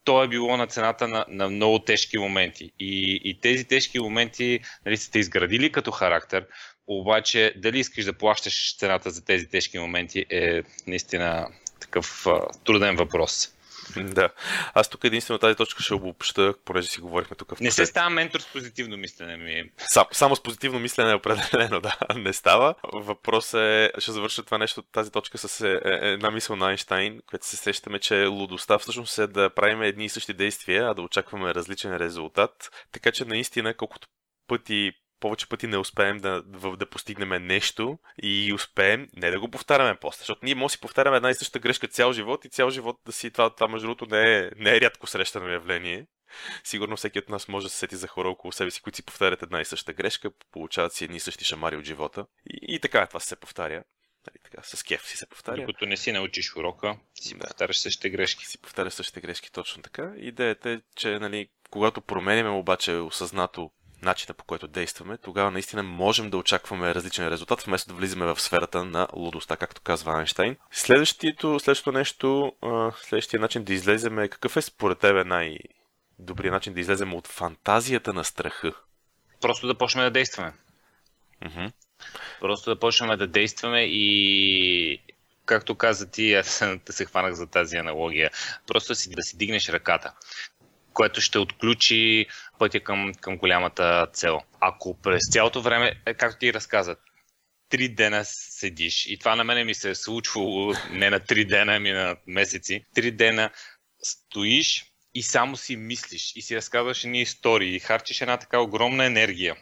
то 0.04 0.24
е 0.24 0.28
било 0.28 0.58
на 0.58 0.68
цената 0.68 1.08
на, 1.08 1.26
на 1.30 1.50
много 1.50 1.80
тежки 1.80 2.18
моменти. 2.18 2.72
И, 2.80 3.22
и 3.24 3.40
тези 3.40 3.66
тежки 3.66 4.00
моменти 4.00 4.60
нали, 4.86 4.98
сте 4.98 5.20
изградили 5.20 5.72
като 5.72 5.92
характер, 5.92 6.48
обаче 6.90 7.54
дали 7.58 7.80
искаш 7.80 8.06
да 8.06 8.14
плащаш 8.14 8.78
цената 8.78 9.10
за 9.10 9.26
тези 9.26 9.50
тежки 9.50 9.80
моменти 9.80 10.26
е 10.30 10.64
наистина 10.88 11.48
такъв 11.80 12.28
а, 12.28 12.48
труден 12.64 12.96
въпрос. 12.96 13.50
Да. 13.98 14.30
Аз 14.74 14.90
тук 14.90 15.04
единствено 15.04 15.40
тази 15.40 15.56
точка 15.56 15.84
ще 15.84 15.94
обобща, 15.94 16.54
понеже 16.66 16.88
си 16.88 17.02
говорихме 17.02 17.36
тук. 17.36 17.56
В 17.56 17.60
не 17.60 17.72
се 17.72 17.86
става 17.86 18.10
ментор 18.10 18.40
с 18.40 18.48
позитивно 18.48 18.98
мислене 18.98 19.38
ми. 19.38 19.72
Сам, 19.78 20.06
само 20.12 20.36
с 20.36 20.44
позитивно 20.44 20.80
мислене 20.80 21.12
е 21.12 21.16
определено, 21.16 21.82
да. 21.82 21.98
Не 22.16 22.34
става. 22.34 22.76
Въпрос 22.94 23.54
е, 23.54 23.92
ще 23.98 24.12
завърша 24.12 24.44
това 24.44 24.58
нещо, 24.58 24.82
тази 24.82 25.12
точка 25.12 25.38
с 25.38 25.62
е, 25.62 25.72
е, 25.72 26.10
една 26.10 26.32
мисъл 26.32 26.56
на 26.56 26.68
Айнштайн, 26.68 27.22
която 27.30 27.46
се 27.46 27.58
сещаме, 27.58 28.00
че 28.00 28.26
лудостта 28.26 28.78
всъщност 28.78 29.18
е 29.18 29.28
да 29.28 29.50
правим 29.50 29.82
едни 29.82 30.06
и 30.06 30.10
същи 30.10 30.34
действия, 30.34 30.90
а 30.90 30.94
да 30.94 31.02
очакваме 31.02 31.54
различен 31.54 31.98
резултат. 31.98 32.70
Така 32.92 33.12
че 33.12 33.26
наистина, 33.26 33.74
колкото 33.74 34.08
пъти 34.48 34.92
повече 35.20 35.50
пъти 35.50 35.68
не 35.68 35.78
успеем 35.78 36.18
да, 36.18 36.44
да 36.78 36.90
постигнем 36.90 37.46
нещо 37.46 38.00
и 38.24 38.54
успеем 38.54 39.08
не 39.16 39.32
да 39.32 39.40
го 39.40 39.52
повтаряме 39.52 39.98
после, 40.02 40.20
защото 40.20 40.46
ние 40.46 40.56
може 40.56 40.72
да 40.72 40.76
си 40.76 40.80
повтаряме 40.80 41.18
една 41.18 41.30
и 41.30 41.36
съща 41.36 41.60
грешка 41.60 41.88
цял 41.88 42.14
живот 42.14 42.46
и 42.46 42.50
цял 42.50 42.70
живот 42.70 42.96
да 43.06 43.12
си 43.12 43.32
това, 43.32 43.56
това 43.56 43.68
между 43.68 43.88
другото 43.88 44.16
не 44.16 44.38
е, 44.38 44.50
не 44.56 44.76
е 44.76 44.82
рядко 44.82 45.08
срещано 45.08 45.48
явление. 45.48 46.08
Сигурно 46.64 46.98
всеки 46.98 47.20
от 47.20 47.30
нас 47.30 47.48
може 47.48 47.66
да 47.66 47.70
се 47.70 47.78
сети 47.78 47.96
за 47.96 48.08
хора 48.08 48.30
около 48.30 48.52
себе 48.52 48.72
си, 48.72 48.82
които 48.82 48.96
си 48.96 49.06
повтарят 49.06 49.44
една 49.44 49.62
и 49.62 49.66
съща 49.66 49.94
грешка, 49.94 50.32
получават 50.52 50.94
си 50.94 51.04
едни 51.04 51.18
и 51.18 51.20
същи 51.20 51.46
шамари 51.46 51.78
от 51.78 51.86
живота. 51.86 52.26
И, 52.50 52.76
и 52.76 52.80
така 52.80 53.08
това 53.08 53.20
се 53.20 53.36
повтаря. 53.36 53.84
Нали, 54.28 54.38
така, 54.44 54.64
с 54.64 54.84
кеф 54.84 55.08
си 55.08 55.18
се 55.18 55.30
повтаря. 55.30 55.56
Докато 55.56 55.86
не 55.86 55.98
си 55.98 56.12
научиш 56.12 56.56
урока, 56.56 56.98
си 57.22 57.34
да. 57.34 57.40
повтаряш 57.40 57.80
същите 57.80 58.10
грешки. 58.10 58.46
Си 58.46 58.62
повтаряш 58.62 58.94
същите 58.94 59.22
грешки, 59.22 59.52
точно 59.52 59.84
така. 59.84 60.14
Идеята 60.18 60.70
е, 60.70 60.82
че 60.96 61.20
нали, 61.20 61.50
когато 61.70 62.02
променяме 62.02 62.50
обаче 62.50 62.92
осъзнато 62.92 63.72
начина 64.02 64.34
по 64.34 64.44
който 64.44 64.68
действаме, 64.68 65.18
тогава 65.18 65.52
наистина 65.52 65.84
можем 65.84 66.30
да 66.30 66.38
очакваме 66.38 66.96
различен 66.96 67.28
резултат, 67.28 67.62
вместо 67.62 67.90
да 67.90 67.96
влизаме 67.96 68.26
в 68.26 68.42
сферата 68.42 68.86
на 68.86 69.08
лудостта, 69.14 69.58
както 69.58 69.82
казва 69.82 70.14
Айнштайн. 70.14 70.58
Следващото, 70.72 71.60
следващото 71.60 71.92
нещо, 71.92 72.54
следващия 73.02 73.40
начин 73.40 73.64
да 73.64 73.74
излеземе, 73.74 74.28
какъв 74.28 74.58
е 74.58 74.62
според 74.62 75.00
тебе 75.00 75.24
най-добрият 75.24 76.54
начин 76.54 76.74
да 76.74 76.80
излезем 76.80 77.14
от 77.14 77.28
фантазията 77.28 78.14
на 78.14 78.24
страха? 78.24 78.72
Просто 79.42 79.68
да 79.68 79.78
почнем 79.78 80.06
да 80.06 80.12
действаме. 80.12 80.54
Mm-hmm. 81.44 81.72
Просто 82.40 82.70
да 82.70 82.80
почнем 82.80 83.18
да 83.18 83.28
действаме 83.28 83.82
и 83.82 85.00
както 85.46 85.76
каза 85.76 86.12
ти, 86.12 86.34
аз 86.34 86.64
се 86.90 87.06
хванах 87.06 87.34
за 87.34 87.48
тази 87.48 87.78
аналогия, 87.78 88.32
просто 88.68 88.96
си, 88.96 89.10
да 89.10 89.22
си 89.22 89.38
дигнеш 89.38 89.70
ръката 89.70 90.14
което 91.00 91.22
ще 91.22 91.40
отключи 91.40 92.26
пътя 92.60 92.80
към, 92.80 93.12
към 93.22 93.38
голямата 93.38 94.08
цел. 94.14 94.40
Ако 94.60 95.02
през 95.02 95.30
цялото 95.32 95.62
време, 95.62 95.94
е, 96.06 96.14
както 96.14 96.40
ти 96.40 96.54
разказа, 96.54 96.96
три 97.70 97.90
дена 97.90 98.26
седиш, 98.26 99.06
и 99.06 99.20
това 99.20 99.36
на 99.36 99.44
мене 99.44 99.64
ми 99.64 99.74
се 99.74 99.90
е 99.90 99.96
случвало 99.96 100.74
не 100.92 101.10
на 101.10 101.20
три 101.20 101.46
дена, 101.46 101.76
ами 101.76 101.92
на 101.92 102.16
месеци, 102.28 102.86
три 102.96 103.12
дена 103.12 103.50
стоиш 104.04 104.86
и 105.14 105.24
само 105.24 105.58
си 105.58 105.76
мислиш 105.76 106.34
и 106.36 106.42
си 106.42 106.56
разказваш 106.56 107.04
едни 107.04 107.22
истории 107.22 107.76
и 107.76 107.80
харчиш 107.80 108.22
една 108.22 108.38
така 108.38 108.60
огромна 108.60 109.06
енергия, 109.06 109.56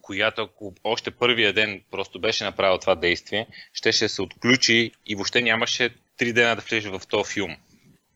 която 0.00 0.42
ако 0.42 0.74
още 0.84 1.10
първия 1.10 1.52
ден 1.52 1.82
просто 1.90 2.20
беше 2.20 2.44
направил 2.44 2.78
това 2.78 2.94
действие, 2.94 3.46
ще, 3.72 3.92
ще 3.92 4.08
се 4.08 4.22
отключи 4.22 4.92
и 5.06 5.14
въобще 5.14 5.42
нямаше 5.42 5.94
три 6.16 6.32
дена 6.32 6.56
да 6.56 6.62
влезеш 6.62 6.90
в 6.90 7.06
този 7.08 7.32
филм. 7.32 7.56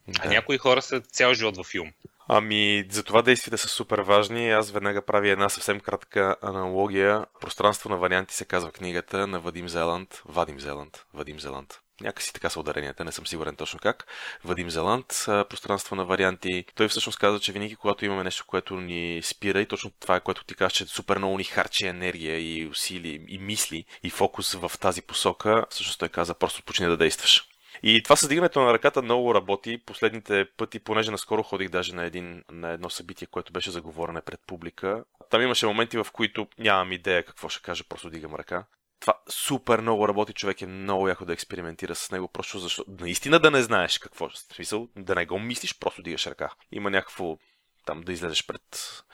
Да. 0.09 0.21
А 0.25 0.29
някои 0.29 0.59
хора 0.59 0.83
са 0.83 1.01
цял 1.01 1.35
живот 1.35 1.57
в 1.57 1.65
филм. 1.65 1.93
Ами, 2.29 2.85
за 2.91 3.03
това 3.03 3.23
действията 3.23 3.59
са 3.59 3.69
супер 3.69 3.99
важни. 3.99 4.51
Аз 4.51 4.71
веднага 4.71 5.03
правя 5.03 5.29
една 5.29 5.49
съвсем 5.49 5.81
кратка 5.81 6.37
аналогия. 6.43 7.27
Пространство 7.41 7.91
на 7.91 7.97
варианти 7.97 8.35
се 8.35 8.45
казва 8.45 8.73
книгата 8.73 9.27
на 9.27 9.41
Вадим 9.41 9.69
Зеланд. 9.69 10.23
Вадим 10.25 10.61
Зеланд. 10.61 11.05
Вадим 11.15 11.41
Зеланд. 11.41 11.81
Някакси 12.01 12.33
така 12.33 12.51
са 12.51 12.61
ударенията, 12.61 13.05
не 13.05 13.13
съм 13.13 13.27
сигурен 13.27 13.57
точно 13.57 13.79
как. 13.83 14.07
Вадим 14.45 14.71
Зеланд, 14.71 15.07
пространство 15.27 15.97
на 15.97 16.05
варианти. 16.05 16.65
Той 16.75 16.89
всъщност 16.89 17.19
казва, 17.19 17.41
че 17.41 17.53
винаги 17.53 17.77
когато 17.77 18.05
имаме 18.05 18.25
нещо, 18.25 18.45
което 18.47 18.81
ни 18.81 19.21
спира 19.23 19.61
и 19.61 19.67
точно 19.67 19.91
това 20.01 20.17
е 20.17 20.21
което 20.21 20.45
ти 20.45 20.55
казваш, 20.55 20.73
че 20.73 20.87
супер 20.87 21.19
много 21.19 21.39
ни 21.39 21.45
харчи 21.45 21.87
енергия 21.87 22.39
и 22.39 22.67
усилия 22.67 23.21
и 23.29 23.39
мисли 23.39 23.85
и 24.03 24.11
фокус 24.11 24.55
в 24.55 24.73
тази 24.81 25.03
посока, 25.03 25.67
всъщност 25.71 25.99
той 25.99 26.09
каза 26.09 26.35
просто 26.35 26.63
почни 26.63 26.87
да 26.87 26.97
действаш. 26.97 27.49
И 27.83 28.03
това 28.03 28.17
съдигането 28.17 28.61
на 28.61 28.73
ръката 28.73 29.03
много 29.03 29.35
работи. 29.35 29.83
Последните 29.87 30.47
пъти, 30.57 30.79
понеже 30.79 31.11
наскоро 31.11 31.43
ходих 31.43 31.69
даже 31.69 31.95
на, 31.95 32.05
един, 32.05 32.45
на 32.51 32.71
едно 32.71 32.91
събитие, 32.91 33.27
което 33.27 33.53
беше 33.53 33.71
заговорене 33.71 34.21
пред 34.21 34.41
публика. 34.47 35.05
Там 35.31 35.43
имаше 35.43 35.67
моменти, 35.67 35.99
в 35.99 36.07
които 36.13 36.49
нямам 36.59 36.93
идея 36.93 37.25
какво 37.25 37.49
ще 37.49 37.63
кажа, 37.63 37.85
просто 37.89 38.11
дигам 38.11 38.35
ръка. 38.35 38.65
Това 39.01 39.15
супер 39.29 39.81
много 39.81 40.09
работи, 40.09 40.33
човек 40.33 40.63
е 40.63 40.67
много 40.67 41.09
яко 41.09 41.25
да 41.25 41.33
експериментира 41.33 41.95
с 41.95 42.11
него, 42.11 42.29
просто 42.29 42.59
защото 42.59 42.91
наистина 43.01 43.41
да 43.41 43.51
не 43.51 43.63
знаеш 43.63 43.99
какво. 43.99 44.29
В 44.29 44.39
смисъл, 44.39 44.89
да 44.97 45.15
не 45.15 45.27
го 45.27 45.39
мислиш, 45.39 45.79
просто 45.79 46.03
дигаш 46.03 46.27
ръка. 46.27 46.51
Има 46.73 46.91
някакво 46.91 47.39
там 47.87 48.01
да 48.01 48.13
излезеш 48.13 48.47
пред 48.47 48.63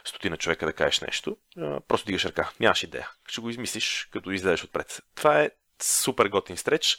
стотина 0.05 0.37
човека 0.37 0.66
да 0.66 0.72
кажеш 0.72 1.01
нещо, 1.01 1.37
просто 1.88 2.07
дигаш 2.07 2.25
ръка. 2.25 2.51
Нямаш 2.61 2.83
идея. 2.83 3.11
Ще 3.29 3.40
го 3.40 3.51
измислиш, 3.51 4.09
като 4.12 4.31
излезеш 4.31 4.64
отпред. 4.64 5.03
Това 5.14 5.40
е 5.40 5.51
супер 5.85 6.27
готин 6.27 6.57
стреч 6.57 6.99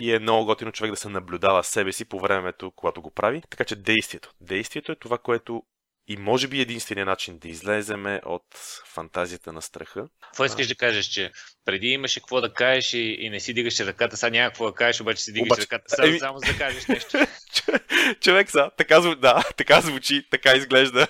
и 0.00 0.14
е 0.14 0.18
много 0.18 0.44
готино 0.44 0.72
човек 0.72 0.90
да 0.90 0.96
се 0.96 1.08
наблюдава 1.08 1.64
себе 1.64 1.92
си 1.92 2.04
по 2.04 2.20
времето, 2.20 2.72
когато 2.76 3.02
го 3.02 3.10
прави. 3.10 3.42
Така 3.50 3.64
че 3.64 3.76
действието. 3.76 4.30
Действието 4.40 4.92
е 4.92 4.96
това, 4.96 5.18
което 5.18 5.62
и 6.08 6.16
може 6.16 6.48
би 6.48 6.60
единствения 6.60 7.06
начин 7.06 7.38
да 7.38 7.48
излеземе 7.48 8.20
от 8.24 8.46
фантазията 8.86 9.52
на 9.52 9.62
страха. 9.62 10.08
Какво 10.20 10.44
искаш 10.44 10.68
да 10.68 10.74
кажеш, 10.74 11.06
че 11.06 11.30
преди 11.64 11.86
имаше 11.86 12.20
какво 12.20 12.40
да 12.40 12.52
кажеш 12.52 12.94
и, 12.94 13.16
и 13.20 13.30
не 13.30 13.40
си 13.40 13.54
дигаш 13.54 13.80
ръката, 13.80 14.16
сега 14.16 14.30
няма 14.30 14.48
какво 14.48 14.66
да 14.66 14.74
кажеш, 14.74 15.00
обаче 15.00 15.22
си 15.22 15.32
дигаш 15.32 15.46
обаче, 15.46 15.62
ръката, 15.62 15.84
сега 15.88 16.08
еми... 16.08 16.18
само 16.18 16.38
за 16.38 16.52
да 16.52 16.58
кажеш 16.58 16.86
нещо. 16.86 17.18
Човек 18.20 18.50
са, 18.50 18.70
така, 18.76 19.00
да, 19.00 19.44
така 19.56 19.80
звучи, 19.80 20.28
така 20.30 20.52
изглежда. 20.52 21.06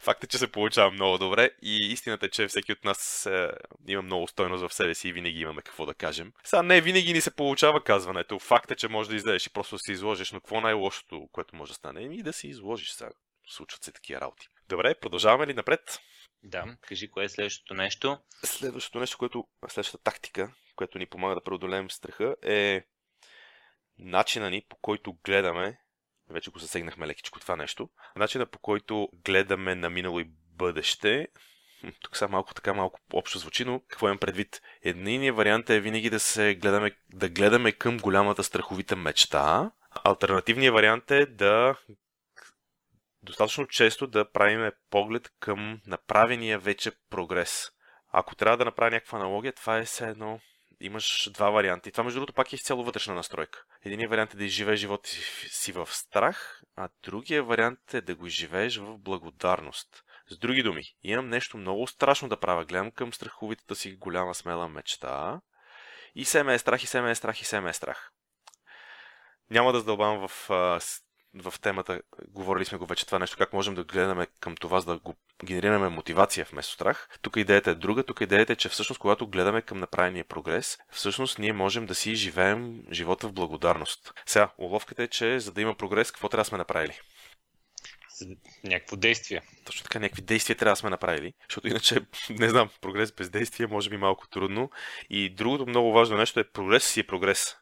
Факт 0.00 0.24
е, 0.24 0.26
че 0.26 0.38
се 0.38 0.52
получава 0.52 0.90
много 0.90 1.18
добре 1.18 1.50
и 1.62 1.76
истината 1.92 2.26
е, 2.26 2.30
че 2.30 2.46
всеки 2.46 2.72
от 2.72 2.84
нас 2.84 3.26
е, 3.26 3.50
има 3.88 4.02
много 4.02 4.28
стойност 4.28 4.68
в 4.68 4.74
себе 4.74 4.94
си 4.94 5.08
и 5.08 5.12
винаги 5.12 5.40
имаме 5.40 5.62
какво 5.62 5.86
да 5.86 5.94
кажем. 5.94 6.32
Сега 6.44 6.62
не 6.62 6.80
винаги 6.80 7.12
ни 7.12 7.20
се 7.20 7.36
получава 7.36 7.84
казването. 7.84 8.38
Факт 8.38 8.70
е, 8.70 8.76
че 8.76 8.88
може 8.88 9.10
да 9.10 9.16
излезеш 9.16 9.46
и 9.46 9.52
просто 9.52 9.74
да 9.74 9.78
се 9.78 9.92
изложиш, 9.92 10.32
но 10.32 10.40
какво 10.40 10.60
най-лошото, 10.60 11.28
което 11.32 11.56
може 11.56 11.70
да 11.70 11.74
стане? 11.74 12.02
Еми 12.02 12.22
да 12.22 12.32
се 12.32 12.48
изложиш 12.48 12.90
сега. 12.90 13.10
Случват 13.48 13.84
се 13.84 13.92
такива 13.92 14.20
работи. 14.20 14.48
Добре, 14.68 14.94
продължаваме 14.94 15.46
ли 15.46 15.54
напред? 15.54 16.00
Да, 16.42 16.76
кажи 16.80 17.10
кое 17.10 17.24
е 17.24 17.28
следващото 17.28 17.74
нещо. 17.74 18.18
Следващото 18.44 19.00
нещо, 19.00 19.18
което, 19.18 19.44
следващата 19.68 20.04
тактика, 20.04 20.54
която 20.76 20.98
ни 20.98 21.06
помага 21.06 21.34
да 21.34 21.44
преодолеем 21.44 21.90
страха 21.90 22.36
е 22.42 22.84
начина 23.98 24.50
ни, 24.50 24.62
по 24.68 24.76
който 24.76 25.16
гледаме, 25.24 25.78
вече 26.30 26.50
го 26.50 26.58
засегнахме 26.58 27.06
лекичко 27.06 27.40
това 27.40 27.56
нещо, 27.56 27.88
начина 28.16 28.46
по 28.46 28.58
който 28.58 29.08
гледаме 29.24 29.74
на 29.74 29.90
минало 29.90 30.20
и 30.20 30.30
бъдеще, 30.56 31.28
тук 32.00 32.16
сега 32.16 32.28
малко 32.28 32.54
така 32.54 32.74
малко 32.74 33.00
общо 33.12 33.38
звучи, 33.38 33.64
но 33.64 33.80
какво 33.88 34.06
имам 34.06 34.18
предвид? 34.18 34.62
Единият 34.82 35.36
вариант 35.36 35.70
е 35.70 35.80
винаги 35.80 36.10
да 36.10 36.20
се 36.20 36.54
гледаме, 36.54 36.90
да 37.08 37.28
гледаме 37.28 37.72
към 37.72 37.98
голямата 37.98 38.44
страховита 38.44 38.96
мечта. 38.96 39.70
Альтернативният 40.04 40.74
вариант 40.74 41.10
е 41.10 41.26
да 41.26 41.76
достатъчно 43.22 43.66
често 43.66 44.06
да 44.06 44.30
правиме 44.30 44.72
поглед 44.90 45.30
към 45.40 45.80
направения 45.86 46.58
вече 46.58 46.92
прогрес. 47.10 47.70
Ако 48.12 48.34
трябва 48.34 48.56
да 48.56 48.64
направя 48.64 48.90
някаква 48.90 49.18
аналогия, 49.18 49.52
това 49.52 49.78
е 49.78 49.84
все 49.84 50.08
едно 50.08 50.40
имаш 50.80 51.30
два 51.32 51.50
варианта. 51.50 51.88
И 51.88 51.92
това, 51.92 52.04
между 52.04 52.20
другото, 52.20 52.32
пак 52.32 52.52
е 52.52 52.56
изцяло 52.56 52.84
вътрешна 52.84 53.14
настройка. 53.14 53.64
Единият 53.84 54.10
вариант 54.10 54.34
е 54.34 54.36
да 54.36 54.44
изживееш 54.44 54.80
живота 54.80 55.08
си 55.48 55.72
в 55.72 55.88
страх, 55.92 56.62
а 56.76 56.88
другия 57.02 57.42
вариант 57.42 57.94
е 57.94 58.00
да 58.00 58.14
го 58.14 58.26
изживееш 58.26 58.76
в 58.76 58.98
благодарност. 58.98 60.04
С 60.30 60.38
други 60.38 60.62
думи, 60.62 60.82
имам 61.02 61.28
нещо 61.28 61.56
много 61.56 61.86
страшно 61.86 62.28
да 62.28 62.40
правя. 62.40 62.64
Гледам 62.64 62.90
към 62.90 63.12
страховитата 63.12 63.74
си 63.74 63.92
голяма 63.92 64.34
смела 64.34 64.68
мечта 64.68 65.40
и 66.14 66.24
се 66.24 66.42
ме 66.42 66.54
е 66.54 66.58
страх, 66.58 66.82
и 66.82 66.86
се 66.86 67.00
ме 67.00 67.10
е 67.10 67.14
страх, 67.14 67.40
и 67.40 67.44
се 67.44 67.60
ме 67.60 67.70
е 67.70 67.72
страх. 67.72 68.10
Няма 69.50 69.72
да 69.72 69.78
задълбавам 69.78 70.28
в 70.28 70.50
в 71.34 71.54
темата, 71.60 72.00
говорили 72.28 72.64
сме 72.64 72.78
го 72.78 72.86
вече 72.86 73.06
това 73.06 73.18
нещо, 73.18 73.36
как 73.36 73.52
можем 73.52 73.74
да 73.74 73.84
гледаме 73.84 74.26
към 74.40 74.56
това, 74.56 74.80
за 74.80 74.86
да 74.86 74.98
го 74.98 75.14
генерираме 75.44 75.88
мотивация 75.88 76.46
вместо 76.52 76.72
страх. 76.72 77.08
Тук 77.22 77.36
идеята 77.36 77.70
е 77.70 77.74
друга. 77.74 78.02
Тук 78.02 78.20
идеята 78.20 78.52
е, 78.52 78.56
че 78.56 78.68
всъщност, 78.68 79.00
когато 79.00 79.26
гледаме 79.26 79.62
към 79.62 79.78
направения 79.78 80.24
прогрес, 80.24 80.78
всъщност 80.90 81.38
ние 81.38 81.52
можем 81.52 81.86
да 81.86 81.94
си 81.94 82.14
живеем 82.14 82.82
живота 82.92 83.28
в 83.28 83.32
благодарност. 83.32 84.12
Сега, 84.26 84.50
уловката 84.58 85.02
е, 85.02 85.08
че 85.08 85.40
за 85.40 85.52
да 85.52 85.60
има 85.60 85.74
прогрес, 85.74 86.10
какво 86.10 86.28
трябва 86.28 86.42
да 86.42 86.48
сме 86.48 86.58
направили? 86.58 87.00
Някакво 88.64 88.96
действие. 88.96 89.42
Точно 89.64 89.82
така, 89.82 89.98
някакви 89.98 90.22
действия 90.22 90.56
трябва 90.56 90.72
да 90.72 90.76
сме 90.76 90.90
направили, 90.90 91.34
защото 91.48 91.68
иначе, 91.68 92.00
не 92.30 92.48
знам, 92.48 92.70
прогрес 92.80 93.12
без 93.12 93.30
действие 93.30 93.66
може 93.66 93.90
би 93.90 93.96
малко 93.96 94.28
трудно. 94.28 94.70
И 95.10 95.30
другото 95.30 95.66
много 95.66 95.92
важно 95.92 96.16
нещо 96.16 96.40
е 96.40 96.44
прогрес 96.44 96.84
си 96.84 97.00
е 97.00 97.06
прогрес 97.06 97.56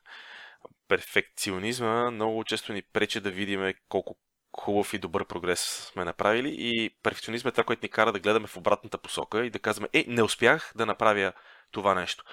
перфекционизма 0.88 2.11
много 2.11 2.44
често 2.44 2.72
ни 2.72 2.83
пречи 2.83 3.20
да 3.20 3.31
видим 3.31 3.75
колко 3.88 4.16
хубав 4.57 4.94
и 4.94 4.99
добър 4.99 5.25
прогрес 5.25 5.90
сме 5.92 6.05
направили 6.05 6.57
и 6.59 6.90
перфекционизма 7.03 7.49
е 7.49 7.53
това, 7.53 7.64
което 7.64 7.85
ни 7.85 7.88
кара 7.88 8.12
да 8.12 8.20
гледаме 8.20 8.46
в 8.46 8.57
обратната 8.57 8.99
посока 8.99 9.46
и 9.46 9.51
да 9.51 9.59
казваме, 9.59 9.88
е, 9.92 10.05
не 10.09 10.22
успях 10.22 10.72
да 10.77 10.87
направя 10.87 11.33
това 11.72 11.94
нещо. 11.94 12.25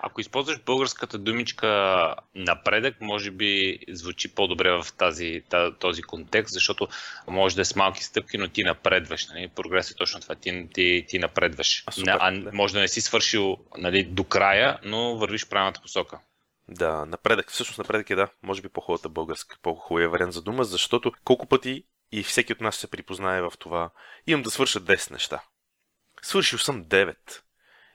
Ако 0.00 0.20
използваш 0.20 0.58
българската 0.58 1.18
думичка 1.18 2.14
напредък, 2.34 3.00
може 3.00 3.30
би 3.30 3.78
звучи 3.88 4.34
по-добре 4.34 4.70
в 4.70 4.86
тази, 4.98 5.42
този 5.78 6.02
контекст, 6.02 6.52
защото 6.52 6.88
може 7.28 7.56
да 7.56 7.62
е 7.62 7.64
с 7.64 7.76
малки 7.76 8.04
стъпки, 8.04 8.38
но 8.38 8.48
ти 8.48 8.64
напредваш. 8.64 9.26
Нали? 9.28 9.48
Прогрес 9.48 9.90
е 9.90 9.94
точно 9.94 10.20
това. 10.20 10.34
Ти, 10.34 10.68
ти, 10.74 11.04
ти 11.08 11.18
напредваш. 11.18 11.84
А, 11.86 11.92
супер, 11.92 12.18
а, 12.20 12.50
може 12.52 12.74
да 12.74 12.80
не 12.80 12.88
си 12.88 13.00
свършил 13.00 13.56
нали, 13.78 14.04
до 14.04 14.24
края, 14.24 14.78
но 14.84 15.16
вървиш 15.16 15.48
правилната 15.48 15.80
посока. 15.80 16.18
Да, 16.68 17.06
напредък. 17.06 17.50
Всъщност 17.50 17.78
напредък 17.78 18.10
е 18.10 18.14
да, 18.14 18.28
може 18.42 18.62
би 18.62 18.68
по-хубавата 18.68 19.08
българска, 19.08 19.56
по-хубавия 19.62 20.10
вариант 20.10 20.32
за 20.32 20.42
дума, 20.42 20.64
защото 20.64 21.12
колко 21.24 21.46
пъти 21.46 21.84
и 22.12 22.22
всеки 22.22 22.52
от 22.52 22.60
нас 22.60 22.76
се 22.76 22.90
припознае 22.90 23.42
в 23.42 23.52
това, 23.58 23.90
имам 24.26 24.42
да 24.42 24.50
свърша 24.50 24.80
10 24.80 25.10
неща. 25.10 25.42
Свършил 26.22 26.58
съм 26.58 26.84
9. 26.84 27.16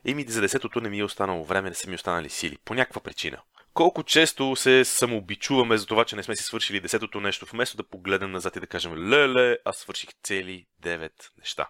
Еми 0.06 0.26
за 0.28 0.42
десетото 0.42 0.82
не 0.82 0.90
ми 0.90 1.00
е 1.00 1.04
останало 1.04 1.46
време, 1.46 1.70
не 1.70 1.76
са 1.76 1.90
ми 1.90 1.96
останали 1.96 2.30
сили. 2.30 2.58
По 2.66 2.74
някаква 2.74 3.02
причина. 3.02 3.42
Колко 3.74 4.04
често 4.04 4.56
се 4.56 4.86
самообичуваме 4.86 5.78
за 5.78 5.86
това, 5.86 6.06
че 6.06 6.16
не 6.16 6.24
сме 6.24 6.36
си 6.36 6.44
свършили 6.44 6.80
десетото 6.80 7.22
нещо, 7.22 7.46
вместо 7.46 7.78
да 7.78 7.84
погледнем 7.84 8.32
назад 8.32 8.56
и 8.56 8.60
да 8.60 8.68
кажем, 8.68 9.10
леле, 9.10 9.58
аз 9.66 9.78
свърших 9.78 10.10
цели 10.24 10.68
9 10.84 11.12
неща. 11.38 11.70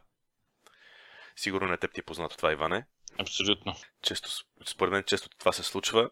Сигурно 1.35 1.67
не 1.67 1.77
теб 1.77 1.93
ти 1.93 1.99
е 1.99 2.03
познато 2.03 2.37
това, 2.37 2.51
Иване. 2.51 2.85
Абсолютно. 3.19 3.75
Често, 4.01 4.29
според 4.65 4.91
мен 4.91 5.03
често 5.03 5.29
това 5.29 5.51
се 5.51 5.63
случва 5.63 6.09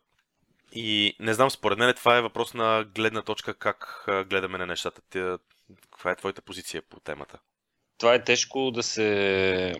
и 0.71 1.15
не 1.19 1.33
знам, 1.33 1.51
според 1.51 1.79
мен 1.79 1.93
това 1.93 2.17
е 2.17 2.21
въпрос 2.21 2.53
на 2.53 2.85
гледна 2.95 3.21
точка 3.21 3.53
как 3.53 4.05
гледаме 4.29 4.57
на 4.57 4.65
нещата. 4.65 5.01
Каква 5.91 6.11
е 6.11 6.15
твоята 6.15 6.41
позиция 6.41 6.81
по 6.81 6.99
темата? 6.99 7.39
Това 7.97 8.13
е 8.13 8.23
тежко 8.23 8.71
да 8.71 8.83
се 8.83 9.73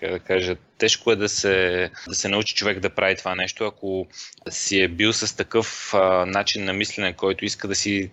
как 0.00 0.10
да 0.10 0.18
кажа, 0.18 0.56
тежко 0.78 1.12
е 1.12 1.16
да 1.16 1.28
се, 1.28 1.90
да 2.08 2.14
се 2.14 2.28
научи 2.28 2.54
човек 2.54 2.80
да 2.80 2.90
прави 2.90 3.16
това 3.16 3.34
нещо, 3.34 3.64
ако 3.64 4.06
си 4.48 4.80
е 4.80 4.88
бил 4.88 5.12
с 5.12 5.36
такъв 5.36 5.94
а, 5.94 6.26
начин 6.26 6.64
на 6.64 6.72
мислене, 6.72 7.16
който 7.16 7.44
иска 7.44 7.68
да 7.68 7.74
си, 7.74 8.10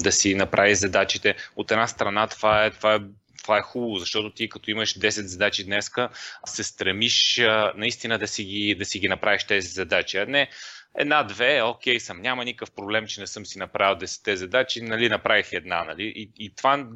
да 0.00 0.12
си 0.12 0.34
направи 0.34 0.74
задачите. 0.74 1.34
От 1.56 1.70
една 1.70 1.86
страна 1.86 2.26
това 2.26 2.64
е, 2.64 2.70
това 2.70 2.94
е 2.94 2.98
това 3.42 3.58
е 3.58 3.62
хубаво, 3.62 3.96
защото 3.96 4.30
ти 4.30 4.48
като 4.48 4.70
имаш 4.70 4.98
10 4.98 5.08
задачи 5.08 5.64
днеска, 5.64 6.08
се 6.46 6.64
стремиш 6.64 7.38
а, 7.38 7.72
наистина 7.76 8.18
да 8.18 8.28
си, 8.28 8.44
ги, 8.44 8.74
да 8.74 8.84
си 8.84 8.98
ги 8.98 9.08
направиш 9.08 9.44
тези 9.44 9.68
задачи, 9.68 10.16
а 10.16 10.26
не 10.26 10.48
Една-две, 10.94 11.62
окей 11.62 12.00
съм, 12.00 12.20
няма 12.20 12.44
никакъв 12.44 12.70
проблем, 12.70 13.06
че 13.06 13.20
не 13.20 13.26
съм 13.26 13.46
си 13.46 13.58
направил 13.58 13.98
10 13.98 14.34
задачи, 14.34 14.82
нали, 14.82 15.08
направих 15.08 15.52
една, 15.52 15.84
нали, 15.84 16.12
и, 16.16 16.30
и 16.36 16.54
това 16.54 16.86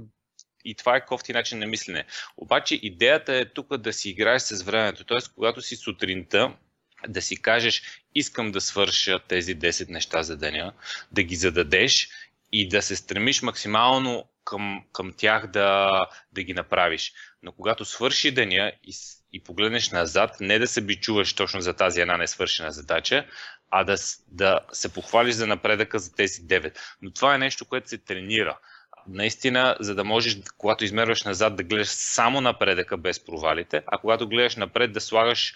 и 0.65 0.75
това 0.75 0.97
е 0.97 1.05
кофти 1.05 1.33
начин 1.33 1.59
на 1.59 1.67
мислене. 1.67 2.05
Обаче 2.37 2.75
идеята 2.83 3.35
е 3.35 3.53
тук 3.53 3.77
да 3.77 3.93
си 3.93 4.11
играеш 4.11 4.43
с 4.43 4.63
времето. 4.63 5.05
Т.е. 5.05 5.19
когато 5.35 5.63
си 5.63 5.77
сутринта, 5.77 6.57
да 7.09 7.23
си 7.23 7.43
кажеш, 7.43 7.83
искам 8.15 8.53
да 8.53 8.61
свърша 8.61 9.21
тези 9.29 9.59
10 9.59 9.91
неща 9.91 10.23
за 10.23 10.37
деня, 10.37 10.73
да 11.13 11.23
ги 11.23 11.37
зададеш 11.37 12.09
и 12.53 12.69
да 12.69 12.83
се 12.83 12.97
стремиш 12.97 13.43
максимално 13.43 14.25
към, 14.45 14.85
към 14.93 15.13
тях 15.17 15.47
да, 15.47 16.01
да 16.33 16.43
ги 16.43 16.55
направиш. 16.55 17.13
Но 17.43 17.53
когато 17.53 17.85
свърши 17.85 18.31
деня 18.31 18.73
и, 18.85 18.95
и 19.33 19.43
погледнеш 19.43 19.91
назад, 19.91 20.37
не 20.41 20.59
да 20.59 20.67
се 20.67 20.81
бичуваш 20.81 21.35
точно 21.35 21.61
за 21.61 21.75
тази 21.75 22.01
една 22.01 22.17
несвършена 22.17 22.73
задача, 22.73 23.27
а 23.73 23.85
да, 23.85 23.97
да 24.29 24.61
се 24.73 24.93
похвалиш 24.93 25.35
за 25.35 25.47
напредъка 25.47 25.99
за 25.99 26.15
тези 26.15 26.43
9. 26.43 26.79
Но 27.03 27.11
това 27.11 27.35
е 27.35 27.39
нещо, 27.39 27.65
което 27.65 27.89
се 27.89 27.99
тренира. 27.99 28.59
Наистина, 29.09 29.77
за 29.81 29.95
да 29.95 30.05
можеш, 30.05 30.39
когато 30.59 30.85
измерваш 30.85 31.23
назад, 31.25 31.57
да 31.57 31.63
гледаш 31.63 31.89
само 31.89 32.41
напредъка 32.41 32.97
без 32.97 33.25
провалите, 33.25 33.83
а 33.87 33.99
когато 33.99 34.29
гледаш 34.29 34.57
напред, 34.57 34.93
да 34.93 35.01
слагаш 35.01 35.55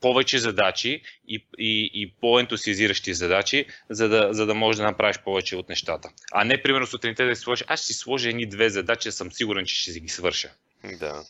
повече 0.00 0.38
задачи 0.38 1.02
и, 1.28 1.46
и, 1.58 1.90
и 1.94 2.14
по-ентусиазиращи 2.20 3.14
задачи, 3.14 3.66
за 3.90 4.08
да, 4.08 4.28
за 4.30 4.46
да 4.46 4.54
можеш 4.54 4.76
да 4.78 4.84
направиш 4.84 5.18
повече 5.18 5.56
от 5.56 5.68
нещата. 5.68 6.08
А 6.32 6.44
не, 6.44 6.62
примерно, 6.62 6.86
сутринта 6.86 7.26
да 7.26 7.36
си 7.36 7.42
сложиш, 7.42 7.64
аз 7.68 7.80
ще 7.80 7.92
си 7.92 7.98
сложа 7.98 8.28
едни 8.28 8.46
две 8.46 8.68
задачи, 8.68 9.12
съм 9.12 9.32
сигурен, 9.32 9.64
че 9.64 9.74
ще 9.74 9.92
си 9.92 10.00
ги 10.00 10.08
свърша. 10.08 10.50
Да. 10.98 11.24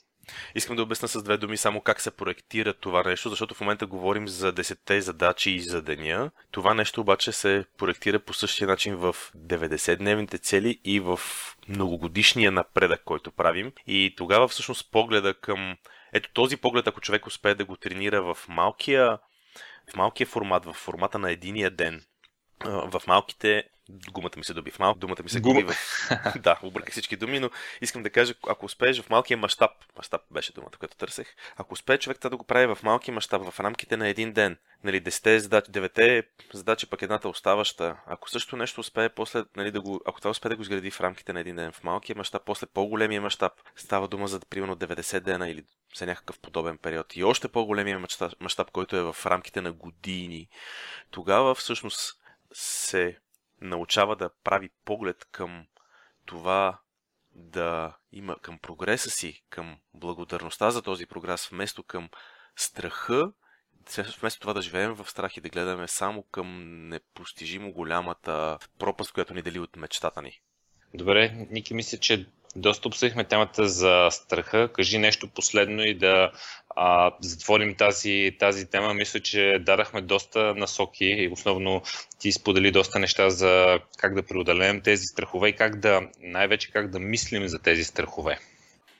Искам 0.54 0.76
да 0.76 0.82
обясня 0.82 1.08
с 1.08 1.22
две 1.22 1.36
думи 1.36 1.56
само 1.56 1.80
как 1.80 2.00
се 2.00 2.10
проектира 2.10 2.72
това 2.72 3.02
нещо, 3.02 3.28
защото 3.30 3.54
в 3.54 3.60
момента 3.60 3.86
говорим 3.86 4.28
за 4.28 4.52
10 4.52 4.98
задачи 4.98 5.50
и 5.50 5.60
за 5.60 5.82
деня. 5.82 6.30
Това 6.50 6.74
нещо 6.74 7.00
обаче 7.00 7.32
се 7.32 7.64
проектира 7.78 8.18
по 8.18 8.34
същия 8.34 8.68
начин 8.68 8.96
в 8.96 9.16
90-дневните 9.36 10.42
цели 10.42 10.80
и 10.84 11.00
в 11.00 11.20
многогодишния 11.68 12.52
напредък, 12.52 13.02
който 13.04 13.30
правим. 13.30 13.72
И 13.86 14.14
тогава 14.16 14.48
всъщност 14.48 14.90
погледа 14.90 15.34
към... 15.34 15.76
Ето 16.12 16.30
този 16.32 16.56
поглед, 16.56 16.86
ако 16.86 17.00
човек 17.00 17.26
успее 17.26 17.54
да 17.54 17.64
го 17.64 17.76
тренира 17.76 18.22
в 18.22 18.38
малкия, 18.48 19.18
в 19.92 19.96
малкия 19.96 20.26
формат, 20.26 20.64
в 20.64 20.72
формата 20.72 21.18
на 21.18 21.30
единия 21.30 21.70
ден, 21.70 22.02
в 22.64 23.02
малките 23.06 23.64
Гумата 24.12 24.30
ми 24.36 24.44
се 24.44 24.54
доби 24.54 24.70
в 24.70 24.78
малко, 24.78 24.98
думата 24.98 25.16
ми 25.22 25.28
се 25.28 25.40
Гума. 25.40 25.72
в... 25.72 26.38
да, 26.42 26.58
обърках 26.62 26.92
всички 26.92 27.16
думи, 27.16 27.40
но 27.40 27.50
искам 27.80 28.02
да 28.02 28.10
кажа, 28.10 28.34
ако 28.48 28.66
успееш 28.66 29.00
в 29.00 29.10
малкия 29.10 29.36
мащаб, 29.36 29.70
мащаб 29.96 30.20
беше 30.30 30.52
думата, 30.52 30.70
която 30.78 30.96
търсех, 30.96 31.34
ако 31.56 31.74
успее 31.74 31.98
човек 31.98 32.18
да 32.20 32.36
го 32.36 32.44
прави 32.44 32.66
в 32.66 32.78
малкия 32.82 33.14
мащаб, 33.14 33.50
в 33.50 33.60
рамките 33.60 33.96
на 33.96 34.08
един 34.08 34.32
ден, 34.32 34.58
нали, 34.84 35.02
10 35.02 35.36
задачи, 35.36 35.70
9 35.70 36.26
задачи, 36.52 36.86
пък 36.86 37.02
едната 37.02 37.28
оставаща, 37.28 37.96
ако 38.06 38.30
също 38.30 38.56
нещо 38.56 38.80
успее 38.80 39.08
после, 39.08 39.44
нали, 39.56 39.70
да 39.70 39.80
го, 39.80 40.00
ако 40.06 40.20
това 40.20 40.30
успее 40.30 40.50
да 40.50 40.56
го 40.56 40.62
изгради 40.62 40.90
в 40.90 41.00
рамките 41.00 41.32
на 41.32 41.40
един 41.40 41.56
ден, 41.56 41.72
в 41.72 41.84
малкия 41.84 42.16
мащаб, 42.16 42.42
после 42.46 42.66
по-големия 42.66 43.20
мащаб, 43.20 43.52
става 43.76 44.08
дума 44.08 44.28
за 44.28 44.40
примерно 44.40 44.76
90 44.76 45.20
дена 45.20 45.48
или 45.48 45.64
за 45.96 46.06
някакъв 46.06 46.38
подобен 46.38 46.78
период 46.78 47.16
и 47.16 47.24
още 47.24 47.48
по-големия 47.48 48.00
мащаб, 48.40 48.70
който 48.70 48.96
е 48.96 49.02
в 49.02 49.16
рамките 49.26 49.60
на 49.60 49.72
години, 49.72 50.48
тогава 51.10 51.54
всъщност 51.54 52.25
се 52.58 53.18
научава 53.60 54.16
да 54.16 54.30
прави 54.44 54.70
поглед 54.84 55.24
към 55.32 55.66
това 56.24 56.80
да 57.34 57.96
има 58.12 58.36
към 58.42 58.58
прогреса 58.58 59.10
си, 59.10 59.44
към 59.50 59.78
благодарността 59.94 60.70
за 60.70 60.82
този 60.82 61.06
прогрес, 61.06 61.48
вместо 61.48 61.82
към 61.82 62.08
страха, 62.56 63.32
вместо 64.20 64.40
това 64.40 64.52
да 64.52 64.62
живеем 64.62 64.94
в 64.94 65.10
страх 65.10 65.36
и 65.36 65.40
да 65.40 65.48
гледаме 65.48 65.88
само 65.88 66.22
към 66.22 66.48
непостижимо 66.88 67.72
голямата 67.72 68.58
пропаст, 68.78 69.12
която 69.12 69.34
ни 69.34 69.42
дели 69.42 69.58
от 69.58 69.76
мечтата 69.76 70.22
ни. 70.22 70.40
Добре, 70.94 71.46
Ники, 71.50 71.74
мисля, 71.74 71.98
че 71.98 72.26
доста 72.56 72.88
обсъдихме 72.88 73.24
темата 73.24 73.68
за 73.68 74.08
страха. 74.10 74.68
Кажи 74.72 74.98
нещо 74.98 75.28
последно 75.28 75.82
и 75.84 75.94
да 75.94 76.32
а, 76.76 77.12
затворим 77.20 77.74
тази, 77.74 78.36
тази 78.38 78.70
тема. 78.70 78.94
Мисля, 78.94 79.20
че 79.20 79.58
дадахме 79.60 80.00
доста 80.00 80.54
насоки 80.54 81.04
и 81.04 81.28
основно 81.28 81.82
ти 82.18 82.32
сподели 82.32 82.70
доста 82.70 82.98
неща 82.98 83.30
за 83.30 83.78
как 83.98 84.14
да 84.14 84.22
преодолеем 84.22 84.80
тези 84.80 85.04
страхове 85.04 85.48
и 85.48 85.56
как 85.56 85.80
да, 85.80 86.02
най-вече 86.20 86.70
как 86.70 86.90
да 86.90 86.98
мислим 86.98 87.48
за 87.48 87.58
тези 87.58 87.84
страхове. 87.84 88.38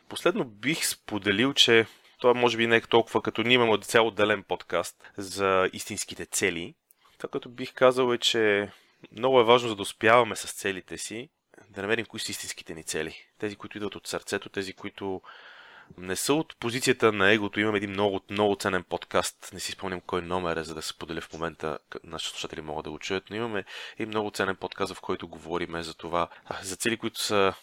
Последно 0.09 0.45
бих 0.45 0.87
споделил, 0.87 1.53
че 1.53 1.87
това 2.21 2.35
може 2.35 2.57
би 2.57 2.66
не 2.66 2.77
е 2.77 2.81
толкова 2.81 3.23
като 3.23 3.42
ние 3.42 3.55
имаме 3.55 3.79
цял 3.79 4.07
отделен 4.07 4.42
подкаст 4.42 4.97
за 5.16 5.71
истинските 5.73 6.27
цели. 6.27 6.75
Това 7.19 7.31
като 7.31 7.49
бих 7.49 7.75
казал 7.75 8.12
е, 8.12 8.19
че 8.19 8.71
много 9.12 9.40
е 9.40 9.45
важно 9.45 9.69
за 9.69 9.77
да 9.77 9.83
успяваме 9.83 10.37
с 10.37 10.53
целите 10.53 10.99
си, 10.99 11.29
да 11.77 11.83
намерим 11.83 12.07
кои 12.07 12.21
са 12.21 12.31
истинските 12.31 12.75
ни 12.75 12.85
цели. 12.85 13.15
Тези, 13.39 13.57
които 13.57 13.79
идват 13.79 13.95
от 13.95 14.07
сърцето, 14.07 14.49
тези, 14.49 14.73
които 14.73 15.23
не 15.99 16.17
са 16.17 16.35
от 16.35 16.57
позицията 16.61 17.12
на 17.12 17.31
егото. 17.31 17.61
Имам 17.61 17.75
един 17.75 17.91
много, 17.91 18.21
много 18.31 18.57
ценен 18.57 18.85
подкаст. 18.85 19.51
Не 19.53 19.61
си 19.61 19.73
спомням 19.73 20.01
кой 20.01 20.23
номер 20.23 20.57
е, 20.57 20.65
за 20.65 20.75
да 20.75 20.83
се 20.83 20.99
поделя 20.99 21.21
в 21.21 21.33
момента. 21.33 21.79
Нашите 22.05 22.31
слушатели 22.31 22.61
могат 22.61 22.85
да 22.85 22.91
го 22.91 22.99
чуят. 22.99 23.25
Но 23.31 23.37
имаме 23.37 23.65
и 23.99 24.07
много 24.07 24.31
ценен 24.31 24.57
подкаст, 24.57 24.95
в 24.95 25.01
който 25.01 25.29
говорим 25.29 25.83
за 25.83 25.95
това. 25.95 26.29
За 26.62 26.77
цели, 26.77 26.97
които 26.97 27.21
са 27.21 27.55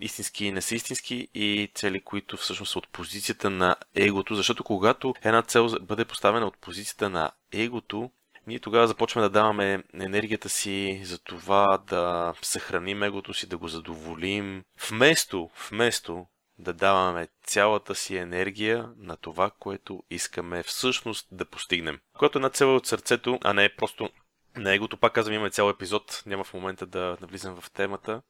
истински 0.00 0.44
и 0.44 0.52
не 0.52 0.62
са 0.62 0.74
истински 0.74 1.28
и 1.34 1.70
цели, 1.74 2.00
които 2.00 2.36
всъщност 2.36 2.72
са 2.72 2.78
от 2.78 2.88
позицията 2.88 3.50
на 3.50 3.76
егото, 3.94 4.34
защото 4.34 4.64
когато 4.64 5.14
една 5.22 5.42
цел 5.42 5.68
бъде 5.80 6.04
поставена 6.04 6.46
от 6.46 6.58
позицията 6.58 7.10
на 7.10 7.30
егото, 7.52 8.10
ние 8.46 8.58
тогава 8.58 8.88
започваме 8.88 9.28
да 9.28 9.30
даваме 9.30 9.82
енергията 9.94 10.48
си 10.48 11.00
за 11.04 11.18
това 11.18 11.78
да 11.86 12.34
съхраним 12.42 13.02
егото 13.02 13.34
си, 13.34 13.48
да 13.48 13.58
го 13.58 13.68
задоволим, 13.68 14.64
вместо, 14.90 15.50
вместо 15.70 16.26
да 16.58 16.72
даваме 16.72 17.28
цялата 17.44 17.94
си 17.94 18.16
енергия 18.16 18.88
на 18.96 19.16
това, 19.16 19.50
което 19.58 20.02
искаме 20.10 20.62
всъщност 20.62 21.28
да 21.32 21.44
постигнем. 21.44 22.00
Което 22.18 22.38
е 22.38 22.40
една 22.40 22.50
цел 22.50 22.76
от 22.76 22.86
сърцето, 22.86 23.38
а 23.44 23.52
не 23.52 23.64
е 23.64 23.76
просто 23.76 24.10
на 24.56 24.74
егото. 24.74 24.96
Пак 24.96 25.12
казвам, 25.12 25.34
имаме 25.34 25.50
цял 25.50 25.70
епизод, 25.70 26.22
няма 26.26 26.44
в 26.44 26.54
момента 26.54 26.86
да 26.86 27.16
навлизам 27.20 27.60
в 27.60 27.70
темата. 27.70 28.22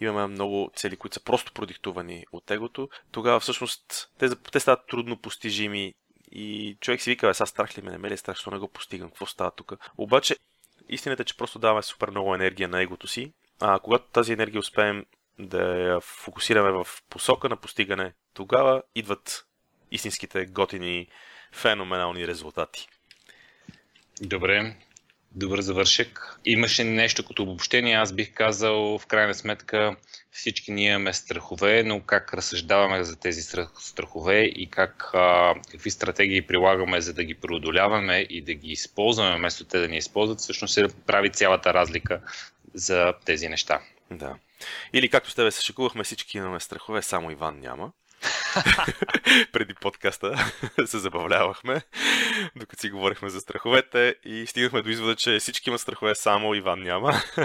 Имаме 0.00 0.26
много 0.26 0.70
цели, 0.74 0.96
които 0.96 1.14
са 1.14 1.24
просто 1.24 1.52
продиктувани 1.52 2.24
от 2.32 2.50
егото. 2.50 2.88
Тогава 3.10 3.40
всъщност 3.40 4.10
те, 4.18 4.28
те 4.36 4.60
стават 4.60 4.86
трудно 4.86 5.16
постижими 5.16 5.94
и 6.32 6.76
човек 6.80 7.02
си 7.02 7.10
вика, 7.10 7.34
сега 7.34 7.46
страх 7.46 7.78
ли 7.78 7.82
ме, 7.82 7.90
не 7.90 7.98
ме 7.98 8.10
ли 8.10 8.14
е 8.14 8.16
страх, 8.16 8.36
що 8.36 8.50
не 8.50 8.58
го 8.58 8.68
постигам, 8.68 9.08
какво 9.08 9.26
става 9.26 9.50
тук. 9.50 9.72
Обаче, 9.98 10.36
истината 10.88 11.22
е, 11.22 11.24
че 11.24 11.36
просто 11.36 11.58
даваме 11.58 11.82
супер 11.82 12.10
много 12.10 12.34
енергия 12.34 12.68
на 12.68 12.82
егото 12.82 13.08
си, 13.08 13.32
а 13.60 13.78
когато 13.78 14.04
тази 14.04 14.32
енергия 14.32 14.60
успеем 14.60 15.06
да 15.38 15.62
я 15.62 16.00
фокусираме 16.00 16.70
в 16.70 16.86
посока 17.10 17.48
на 17.48 17.56
постигане, 17.56 18.12
тогава 18.34 18.82
идват 18.94 19.46
истинските 19.90 20.46
готини, 20.46 21.08
феноменални 21.52 22.26
резултати. 22.26 22.88
Добре, 24.20 24.76
добър 25.34 25.60
завършек. 25.60 26.36
Имаше 26.44 26.84
нещо 26.84 27.26
като 27.26 27.42
обобщение, 27.42 27.94
аз 27.94 28.12
бих 28.12 28.34
казал 28.34 28.98
в 28.98 29.06
крайна 29.06 29.34
сметка 29.34 29.96
всички 30.30 30.72
ние 30.72 30.90
имаме 30.90 31.12
страхове, 31.12 31.82
но 31.82 32.00
как 32.00 32.34
разсъждаваме 32.34 33.04
за 33.04 33.16
тези 33.16 33.42
страхове 33.78 34.42
и 34.42 34.70
как, 34.70 35.10
а, 35.14 35.54
какви 35.70 35.90
стратегии 35.90 36.42
прилагаме 36.42 37.00
за 37.00 37.14
да 37.14 37.24
ги 37.24 37.34
преодоляваме 37.34 38.26
и 38.30 38.42
да 38.42 38.54
ги 38.54 38.68
използваме 38.68 39.36
вместо 39.36 39.64
те 39.64 39.78
да 39.78 39.88
ни 39.88 39.96
използват, 39.96 40.38
всъщност 40.38 40.74
се 40.74 40.88
прави 41.06 41.30
цялата 41.30 41.74
разлика 41.74 42.20
за 42.74 43.12
тези 43.24 43.48
неща. 43.48 43.80
Да. 44.10 44.36
Или 44.92 45.08
както 45.08 45.30
с 45.30 45.34
тебе 45.34 45.50
се 45.50 45.62
шекувахме, 45.62 46.04
всички 46.04 46.38
имаме 46.38 46.60
страхове, 46.60 47.02
само 47.02 47.30
Иван 47.30 47.60
няма. 47.60 47.92
Преди 49.52 49.74
подкаста 49.74 50.52
се 50.86 50.98
забавлявахме, 50.98 51.82
докато 52.56 52.80
си 52.80 52.90
говорихме 52.90 53.28
за 53.28 53.40
страховете 53.40 54.16
и 54.24 54.46
стигнахме 54.46 54.82
до 54.82 54.90
извода, 54.90 55.16
че 55.16 55.38
всички 55.38 55.70
имат 55.70 55.80
страхове, 55.80 56.14
само 56.14 56.54
Иван 56.54 56.82
няма. 56.82 57.22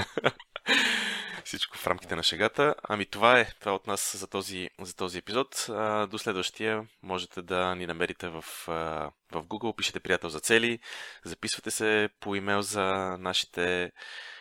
Всичко 1.43 1.77
в 1.77 1.87
рамките 1.87 2.15
на 2.15 2.23
шегата. 2.23 2.75
Ами 2.83 3.05
това 3.05 3.39
е, 3.39 3.45
това 3.59 3.71
е 3.71 3.75
от 3.75 3.87
нас 3.87 4.17
за 4.17 4.27
този, 4.27 4.69
за 4.81 4.95
този 4.95 5.17
епизод. 5.17 5.65
А, 5.69 6.07
до 6.07 6.17
следващия 6.17 6.87
можете 7.03 7.41
да 7.41 7.75
ни 7.75 7.85
намерите 7.85 8.27
в, 8.27 8.43
в 8.67 9.11
Google, 9.31 9.75
пишете 9.75 9.99
приятел 9.99 10.29
за 10.29 10.39
цели, 10.39 10.79
записвате 11.25 11.71
се 11.71 12.09
по 12.19 12.35
имейл 12.35 12.61
за 12.61 12.85
нашите 13.19 13.91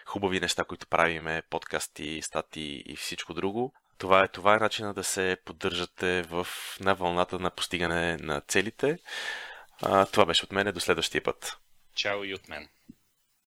хубави 0.06 0.40
неща, 0.40 0.64
които 0.64 0.86
правиме, 0.86 1.42
подкасти, 1.50 2.22
стати 2.22 2.82
и 2.86 2.96
всичко 2.96 3.34
друго. 3.34 3.72
Това 3.98 4.24
е, 4.24 4.28
това 4.28 4.54
е 4.54 4.58
начина 4.58 4.94
да 4.94 5.04
се 5.04 5.36
поддържате 5.44 6.22
в, 6.22 6.46
на 6.80 6.94
вълната 6.94 7.38
на 7.38 7.50
постигане 7.50 8.16
на 8.16 8.40
целите. 8.40 8.98
А, 9.82 10.06
това 10.06 10.26
беше 10.26 10.44
от 10.44 10.52
мен. 10.52 10.72
До 10.72 10.80
следващия 10.80 11.22
път. 11.22 11.58
Чао 11.94 12.24
и 12.24 12.34
от 12.34 12.48
мен. 12.48 12.68